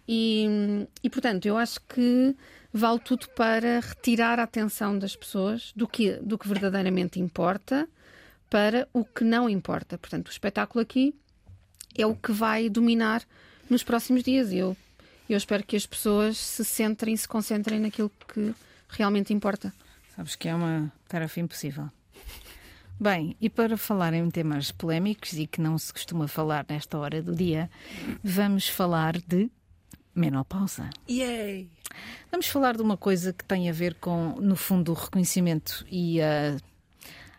E, 0.07 0.87
e, 1.03 1.11
portanto, 1.11 1.47
eu 1.47 1.59
acho 1.59 1.81
que 1.83 2.35
vale 2.73 2.99
tudo 3.01 3.29
para 3.31 3.81
retirar 3.81 4.39
a 4.41 4.45
atenção 4.45 4.99
das 4.99 5.15
pessoas 5.15 5.73
do 5.77 5.87
que, 5.87 6.13
do 6.13 6.39
que 6.39 6.49
verdadeiramente 6.49 7.21
importa 7.21 7.89
para 8.49 8.89
o 8.93 9.05
que 9.05 9.25
não 9.25 9.49
importa. 9.49 9.99
Portanto, 9.99 10.29
o 10.29 10.31
espetáculo 10.31 10.81
aqui 10.81 11.15
é 11.97 12.07
o 12.07 12.15
que 12.15 12.33
vai 12.33 12.71
dominar 12.71 13.23
nos 13.69 13.83
próximos 13.83 14.23
dias. 14.23 14.53
Eu, 14.53 14.77
Eu 15.29 15.37
espero 15.37 15.63
que 15.63 15.77
as 15.77 15.85
pessoas 15.85 16.39
se 16.39 16.65
centrem 16.65 17.15
e 17.15 17.19
se 17.19 17.29
concentrem 17.29 17.79
naquilo 17.79 18.11
que 18.33 18.55
realmente 18.89 19.35
importa. 19.35 19.73
Sabes 20.17 20.35
que 20.35 20.49
é 20.49 20.55
uma 20.55 20.91
tarefa 21.07 21.39
impossível. 21.39 21.91
Bem, 23.01 23.37
e 23.41 23.49
para 23.49 23.77
falar 23.77 24.13
em 24.13 24.29
temas 24.29 24.73
polémicos 24.73 25.35
e 25.35 25.47
que 25.47 25.61
não 25.61 25.79
se 25.79 25.93
costuma 25.93 26.27
falar 26.27 26.67
nesta 26.69 26.99
hora 26.99 27.23
do 27.23 27.33
dia, 27.33 27.71
vamos 28.25 28.69
falar 28.69 29.19
de 29.19 29.49
menopausa. 30.13 30.91
Yay! 31.09 31.71
Vamos 32.31 32.49
falar 32.49 32.77
de 32.77 32.83
uma 32.83 32.97
coisa 32.97 33.33
que 33.33 33.45
tem 33.45 33.71
a 33.71 33.73
ver 33.73 33.95
com, 33.95 34.35
no 34.41 34.57
fundo, 34.57 34.91
o 34.91 34.95
reconhecimento 34.95 35.87
e 35.89 36.21
a, 36.21 36.57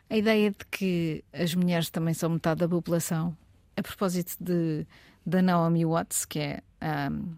a 0.09 0.15
ideia 0.17 0.51
de 0.51 0.65
que 0.71 1.25
as 1.33 1.53
mulheres 1.53 1.89
também 1.89 2.13
são 2.13 2.29
metade 2.29 2.61
da 2.61 2.67
população. 2.69 3.35
A 3.75 3.81
propósito 3.83 4.35
de, 4.39 4.87
da 5.25 5.41
Naomi 5.41 5.85
Watts, 5.85 6.23
que 6.23 6.39
é 6.39 6.63
um, 7.11 7.33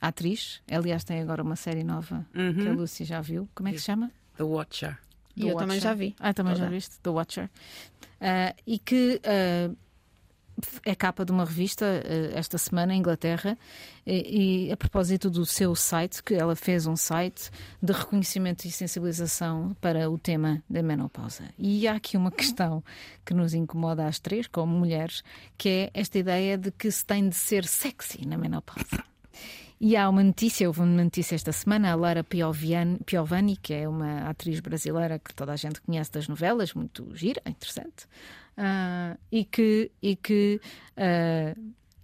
a 0.00 0.08
atriz, 0.08 0.60
aliás, 0.68 1.04
tem 1.04 1.20
agora 1.20 1.44
uma 1.44 1.56
série 1.56 1.84
nova 1.84 2.26
que 2.32 2.68
a 2.68 2.72
Lucy 2.72 3.04
já 3.04 3.20
viu. 3.20 3.48
Como 3.54 3.68
é 3.68 3.72
que 3.72 3.78
se 3.78 3.84
chama? 3.84 4.10
The 4.36 4.42
Watcher. 4.42 4.98
E 5.36 5.48
eu 5.48 5.56
também 5.56 5.80
já 5.80 5.94
vi. 5.94 6.14
Ah, 6.18 6.34
também 6.34 6.54
já 6.54 6.64
Toda. 6.64 6.74
viste? 6.74 6.98
The 7.00 7.10
Watcher. 7.10 7.50
Ah, 8.20 8.54
e 8.66 8.78
que 8.78 9.20
ah, 9.24 9.70
é 10.84 10.94
capa 10.94 11.24
de 11.24 11.32
uma 11.32 11.44
revista 11.44 11.86
ah, 11.86 12.38
esta 12.38 12.58
semana 12.58 12.94
em 12.94 12.98
Inglaterra. 12.98 13.58
E, 14.06 14.66
e 14.66 14.72
a 14.72 14.76
propósito 14.76 15.30
do 15.30 15.46
seu 15.46 15.74
site, 15.74 16.22
que 16.22 16.34
ela 16.34 16.54
fez 16.54 16.86
um 16.86 16.96
site 16.96 17.50
de 17.82 17.92
reconhecimento 17.92 18.64
e 18.64 18.70
sensibilização 18.70 19.76
para 19.80 20.10
o 20.10 20.18
tema 20.18 20.62
da 20.68 20.82
menopausa. 20.82 21.44
E 21.58 21.86
há 21.88 21.94
aqui 21.94 22.16
uma 22.16 22.30
questão 22.30 22.82
que 23.24 23.32
nos 23.32 23.54
incomoda 23.54 24.06
às 24.06 24.18
três, 24.18 24.46
como 24.46 24.76
mulheres, 24.76 25.22
que 25.56 25.68
é 25.68 25.90
esta 25.94 26.18
ideia 26.18 26.58
de 26.58 26.70
que 26.70 26.90
se 26.90 27.04
tem 27.04 27.28
de 27.28 27.36
ser 27.36 27.64
sexy 27.64 28.26
na 28.26 28.36
menopausa. 28.36 29.11
E 29.84 29.96
há 29.96 30.08
uma 30.08 30.22
notícia, 30.22 30.68
houve 30.68 30.78
uma 30.78 31.02
notícia 31.02 31.34
esta 31.34 31.50
semana, 31.50 31.90
a 31.90 31.96
Lara 31.96 32.22
Piovani, 32.22 33.56
que 33.60 33.74
é 33.74 33.88
uma 33.88 34.28
atriz 34.30 34.60
brasileira 34.60 35.18
que 35.18 35.34
toda 35.34 35.52
a 35.52 35.56
gente 35.56 35.80
conhece 35.80 36.12
das 36.12 36.28
novelas, 36.28 36.72
muito 36.72 37.10
gira, 37.16 37.42
interessante, 37.44 38.06
ah, 38.56 39.16
e 39.32 39.44
que, 39.44 39.90
e 40.00 40.14
que 40.14 40.60
ah, 40.96 41.52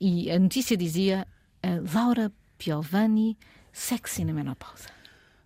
e 0.01 0.29
a 0.29 0.41
notícia 0.41 0.77
dizia 0.77 1.25
ah, 1.63 1.69
Laura 1.95 2.33
Piovani, 2.59 3.39
sexy 3.73 4.25
na 4.25 4.33
menopausa. 4.33 4.89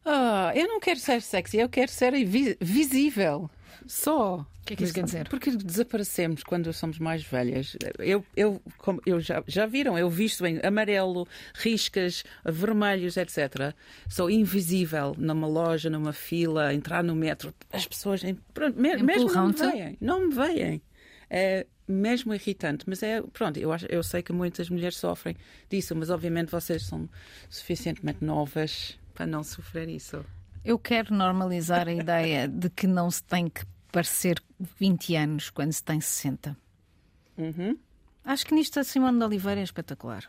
Ah, 0.02 0.52
eu 0.54 0.66
não 0.66 0.80
quero 0.80 1.00
ser 1.00 1.20
sexy, 1.20 1.58
eu 1.58 1.68
quero 1.68 1.92
ser 1.92 2.12
vi- 2.24 2.56
visível. 2.58 3.50
Só. 3.86 4.36
O 4.38 4.64
que 4.64 4.74
é 4.74 4.76
que 4.76 4.84
isso 4.84 4.94
quer 4.94 5.04
dizer? 5.04 5.28
Porque 5.28 5.50
desaparecemos 5.50 6.42
quando 6.44 6.72
somos 6.72 6.98
mais 6.98 7.22
velhas. 7.24 7.76
Eu, 7.98 8.24
eu, 8.36 8.62
como, 8.78 9.00
eu 9.04 9.20
já, 9.20 9.42
já 9.46 9.66
viram, 9.66 9.98
eu 9.98 10.08
visto 10.08 10.46
em 10.46 10.60
amarelo, 10.64 11.26
riscas, 11.54 12.22
vermelhos, 12.44 13.16
etc. 13.16 13.74
Sou 14.08 14.30
invisível 14.30 15.14
numa 15.18 15.46
loja, 15.48 15.90
numa 15.90 16.12
fila, 16.12 16.72
entrar 16.72 17.02
no 17.02 17.14
metro. 17.16 17.52
As 17.72 17.86
pessoas 17.86 18.22
em- 18.22 18.38
me- 18.76 18.96
mesmo 19.02 19.32
não 19.34 19.46
me 19.48 19.52
veem. 19.72 19.98
Não 20.00 20.28
me 20.28 20.34
veem. 20.34 20.82
É 21.28 21.66
mesmo 21.88 22.32
irritante, 22.32 22.84
mas 22.86 23.02
é 23.02 23.20
pronto. 23.20 23.58
Eu, 23.58 23.72
acho, 23.72 23.86
eu 23.86 24.02
sei 24.02 24.22
que 24.22 24.32
muitas 24.32 24.70
mulheres 24.70 24.96
sofrem 24.96 25.36
disso, 25.68 25.94
mas 25.96 26.08
obviamente 26.08 26.50
vocês 26.50 26.84
são 26.84 27.08
suficientemente 27.50 28.24
novas 28.24 28.96
para 29.12 29.26
não 29.26 29.42
sofrer 29.42 29.88
isso. 29.88 30.24
Eu 30.64 30.78
quero 30.78 31.14
normalizar 31.14 31.88
a 31.88 31.92
ideia 31.92 32.46
de 32.48 32.70
que 32.70 32.86
não 32.86 33.10
se 33.10 33.22
tem 33.24 33.48
que 33.48 33.64
parecer 33.90 34.40
20 34.78 35.16
anos 35.16 35.50
quando 35.50 35.72
se 35.72 35.82
tem 35.82 36.00
60. 36.00 36.56
Uhum. 37.36 37.76
Acho 38.24 38.46
que 38.46 38.54
nisto 38.54 38.78
a 38.78 38.84
Simone 38.84 39.18
de 39.18 39.24
Oliveira 39.24 39.60
é 39.60 39.64
espetacular. 39.64 40.24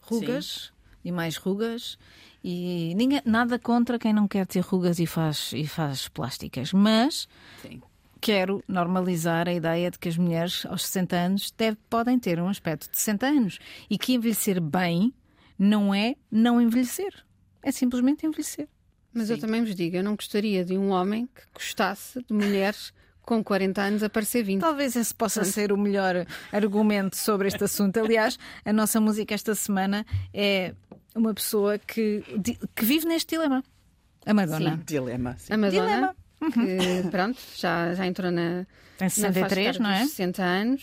Rugas 0.00 0.72
e 1.04 1.12
mais 1.12 1.36
rugas. 1.36 1.96
E 2.42 2.92
ninguém, 2.96 3.22
nada 3.24 3.58
contra 3.58 3.98
quem 3.98 4.12
não 4.12 4.26
quer 4.26 4.46
ter 4.46 4.60
rugas 4.60 4.98
e 4.98 5.06
faz, 5.06 5.52
e 5.52 5.64
faz 5.66 6.08
plásticas. 6.08 6.72
Mas 6.72 7.28
Sim. 7.62 7.80
quero 8.20 8.64
normalizar 8.66 9.48
a 9.48 9.52
ideia 9.52 9.90
de 9.92 9.98
que 9.98 10.08
as 10.08 10.16
mulheres 10.18 10.66
aos 10.66 10.84
60 10.86 11.14
anos 11.14 11.52
deve- 11.56 11.78
podem 11.88 12.18
ter 12.18 12.40
um 12.40 12.48
aspecto 12.48 12.90
de 12.90 12.98
60 12.98 13.26
anos. 13.26 13.60
E 13.88 13.96
que 13.96 14.12
envelhecer 14.14 14.60
bem 14.60 15.14
não 15.56 15.94
é 15.94 16.16
não 16.28 16.60
envelhecer. 16.60 17.14
É 17.62 17.70
simplesmente 17.70 18.26
envelhecer. 18.26 18.68
Mas 19.14 19.30
eu 19.30 19.38
também 19.38 19.62
vos 19.62 19.74
digo, 19.74 19.96
eu 19.96 20.02
não 20.02 20.14
gostaria 20.16 20.64
de 20.64 20.76
um 20.76 20.90
homem 20.90 21.26
que 21.26 21.42
gostasse 21.54 22.24
de 22.26 22.32
mulheres 22.32 22.92
com 23.22 23.42
40 23.42 23.80
anos 23.80 24.02
a 24.02 24.10
parecer 24.10 24.42
20. 24.42 24.60
Talvez 24.60 24.96
esse 24.96 25.14
possa 25.14 25.44
ser 25.44 25.72
o 25.72 25.76
melhor 25.76 26.26
argumento 26.50 27.16
sobre 27.16 27.48
este 27.48 27.62
assunto. 27.64 27.98
Aliás, 27.98 28.38
a 28.64 28.72
nossa 28.72 29.00
música 29.00 29.34
esta 29.34 29.54
semana 29.54 30.04
é 30.34 30.74
uma 31.14 31.32
pessoa 31.32 31.78
que, 31.78 32.22
que 32.74 32.84
vive 32.84 33.06
neste 33.06 33.36
dilema. 33.36 33.62
A 34.24 34.34
Madonna. 34.34 34.76
Sim. 34.76 34.82
Dilema. 34.86 35.36
Sim. 35.38 35.52
A 35.52 35.56
Madonna, 35.56 36.14
Dilema. 36.40 36.94
que 37.02 37.08
pronto, 37.10 37.38
já, 37.56 37.94
já 37.94 38.06
entrou 38.06 38.30
na, 38.30 38.66
Tem 38.98 39.06
na 39.06 39.10
63, 39.10 39.66
faixa 39.66 39.82
não 39.82 39.90
é? 39.90 40.00
dos 40.00 40.10
60 40.10 40.42
anos. 40.42 40.82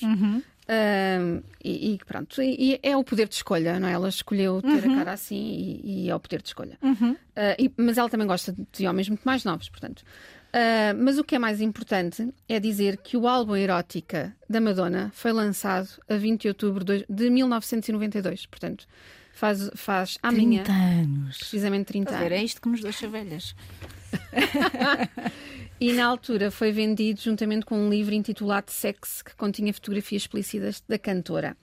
E, 1.63 1.93
e 1.93 1.97
pronto, 2.05 2.41
e, 2.41 2.73
e 2.73 2.79
é 2.84 2.95
o 2.95 3.03
poder 3.03 3.27
de 3.27 3.36
escolha, 3.36 3.79
não 3.79 3.88
é? 3.88 3.93
Ela 3.93 4.08
escolheu 4.10 4.62
ter 4.62 4.89
a 4.89 4.95
cara 4.95 5.13
assim 5.13 5.82
e, 5.84 6.05
e 6.05 6.10
é 6.10 6.15
o 6.15 6.19
poder 6.19 6.41
de 6.41 6.47
escolha. 6.49 6.77
Ah, 7.36 7.55
e- 7.58 7.71
mas 7.77 7.97
ela 7.97 8.08
também 8.10 8.27
gosta 8.27 8.55
de 8.71 8.88
homens 8.88 9.10
muito 9.10 9.23
mais 9.23 9.43
novos, 9.43 9.67
portanto. 9.69 10.03
Ah, 10.53 10.93
mas 10.97 11.17
o 11.17 11.23
que 11.23 11.36
é 11.36 11.39
mais 11.39 11.60
importante 11.62 12.34
é 12.47 12.60
dizer 12.60 12.97
que 12.97 13.17
o 13.17 13.27
álbum 13.27 13.55
Erótica 13.55 14.36
da 14.49 14.62
Madonna 14.62 15.12
foi 15.13 15.32
lançado 15.32 15.89
a 16.10 16.15
20 16.15 16.41
de 16.43 16.47
outubro 16.49 16.84
de 16.84 17.05
de 17.10 17.29
1992, 17.29 18.45
portanto, 18.45 18.88
faz, 19.34 19.69
faz 19.75 20.17
amanhã 20.23 20.63
30 20.63 20.71
anos. 20.71 21.38
precisamente 21.38 21.86
30 21.88 22.10
Estás 22.12 22.15
a 22.15 22.23
ver? 22.29 22.34
anos. 22.36 22.41
É 22.41 22.45
isto 22.45 22.62
que 22.62 22.69
nos 22.69 22.82
deixa 22.82 23.08
velhas. 23.08 23.55
E 25.80 25.94
na 25.94 26.06
altura 26.06 26.52
foi 26.52 26.72
vendido 26.72 27.22
juntamente 27.22 27.65
com 27.65 27.78
um 27.78 27.89
livro 27.89 28.13
intitulado 28.13 28.70
Sex, 28.70 29.22
que 29.22 29.34
continha 29.36 29.74
fotografias 29.74 30.24
explícitas 30.24 30.84
da 30.88 31.00
cantora. 31.00 31.56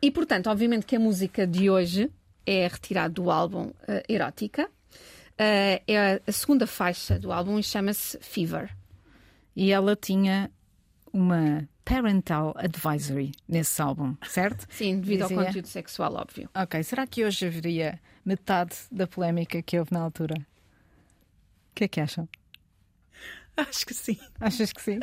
E, 0.00 0.10
portanto, 0.10 0.48
obviamente 0.48 0.86
que 0.86 0.96
a 0.96 1.00
música 1.00 1.46
de 1.46 1.68
hoje 1.68 2.10
é 2.46 2.66
retirada 2.66 3.12
do 3.12 3.30
álbum 3.30 3.70
eh, 3.86 4.02
Erótica. 4.08 4.70
Eh, 5.36 5.82
é 5.86 6.20
a 6.26 6.32
segunda 6.32 6.66
faixa 6.66 7.18
do 7.18 7.30
álbum 7.30 7.58
e 7.58 7.62
chama-se 7.62 8.18
Fever. 8.22 8.74
E 9.54 9.70
ela 9.70 9.94
tinha 9.94 10.50
uma 11.12 11.68
parental 11.84 12.54
advisory 12.56 13.32
nesse 13.46 13.82
álbum, 13.82 14.16
certo? 14.26 14.66
Sim, 14.72 15.00
devido 15.00 15.22
ao 15.22 15.28
Dizia- 15.28 15.44
conteúdo 15.44 15.66
sexual, 15.68 16.14
óbvio. 16.14 16.48
Ok, 16.54 16.82
será 16.82 17.06
que 17.06 17.22
hoje 17.24 17.46
haveria 17.46 18.00
metade 18.24 18.76
da 18.90 19.06
polémica 19.06 19.60
que 19.60 19.78
houve 19.78 19.92
na 19.92 20.00
altura? 20.00 20.34
O 20.38 21.74
que 21.74 21.84
é 21.84 21.88
que 21.88 22.00
acham? 22.00 22.26
Acho 23.68 23.84
que 23.84 23.94
sim. 23.94 24.18
Achas 24.40 24.72
que 24.72 24.80
sim? 24.80 25.00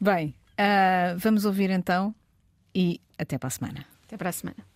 Bem, 0.00 0.34
ah, 0.58 1.14
vamos 1.16 1.44
ouvir 1.44 1.70
então 1.70 2.14
e 2.74 3.00
até 3.18 3.38
para 3.38 3.46
a 3.48 3.50
semana. 3.50 3.86
Até 4.04 4.16
para 4.16 4.28
a 4.28 4.32
semana. 4.32 4.75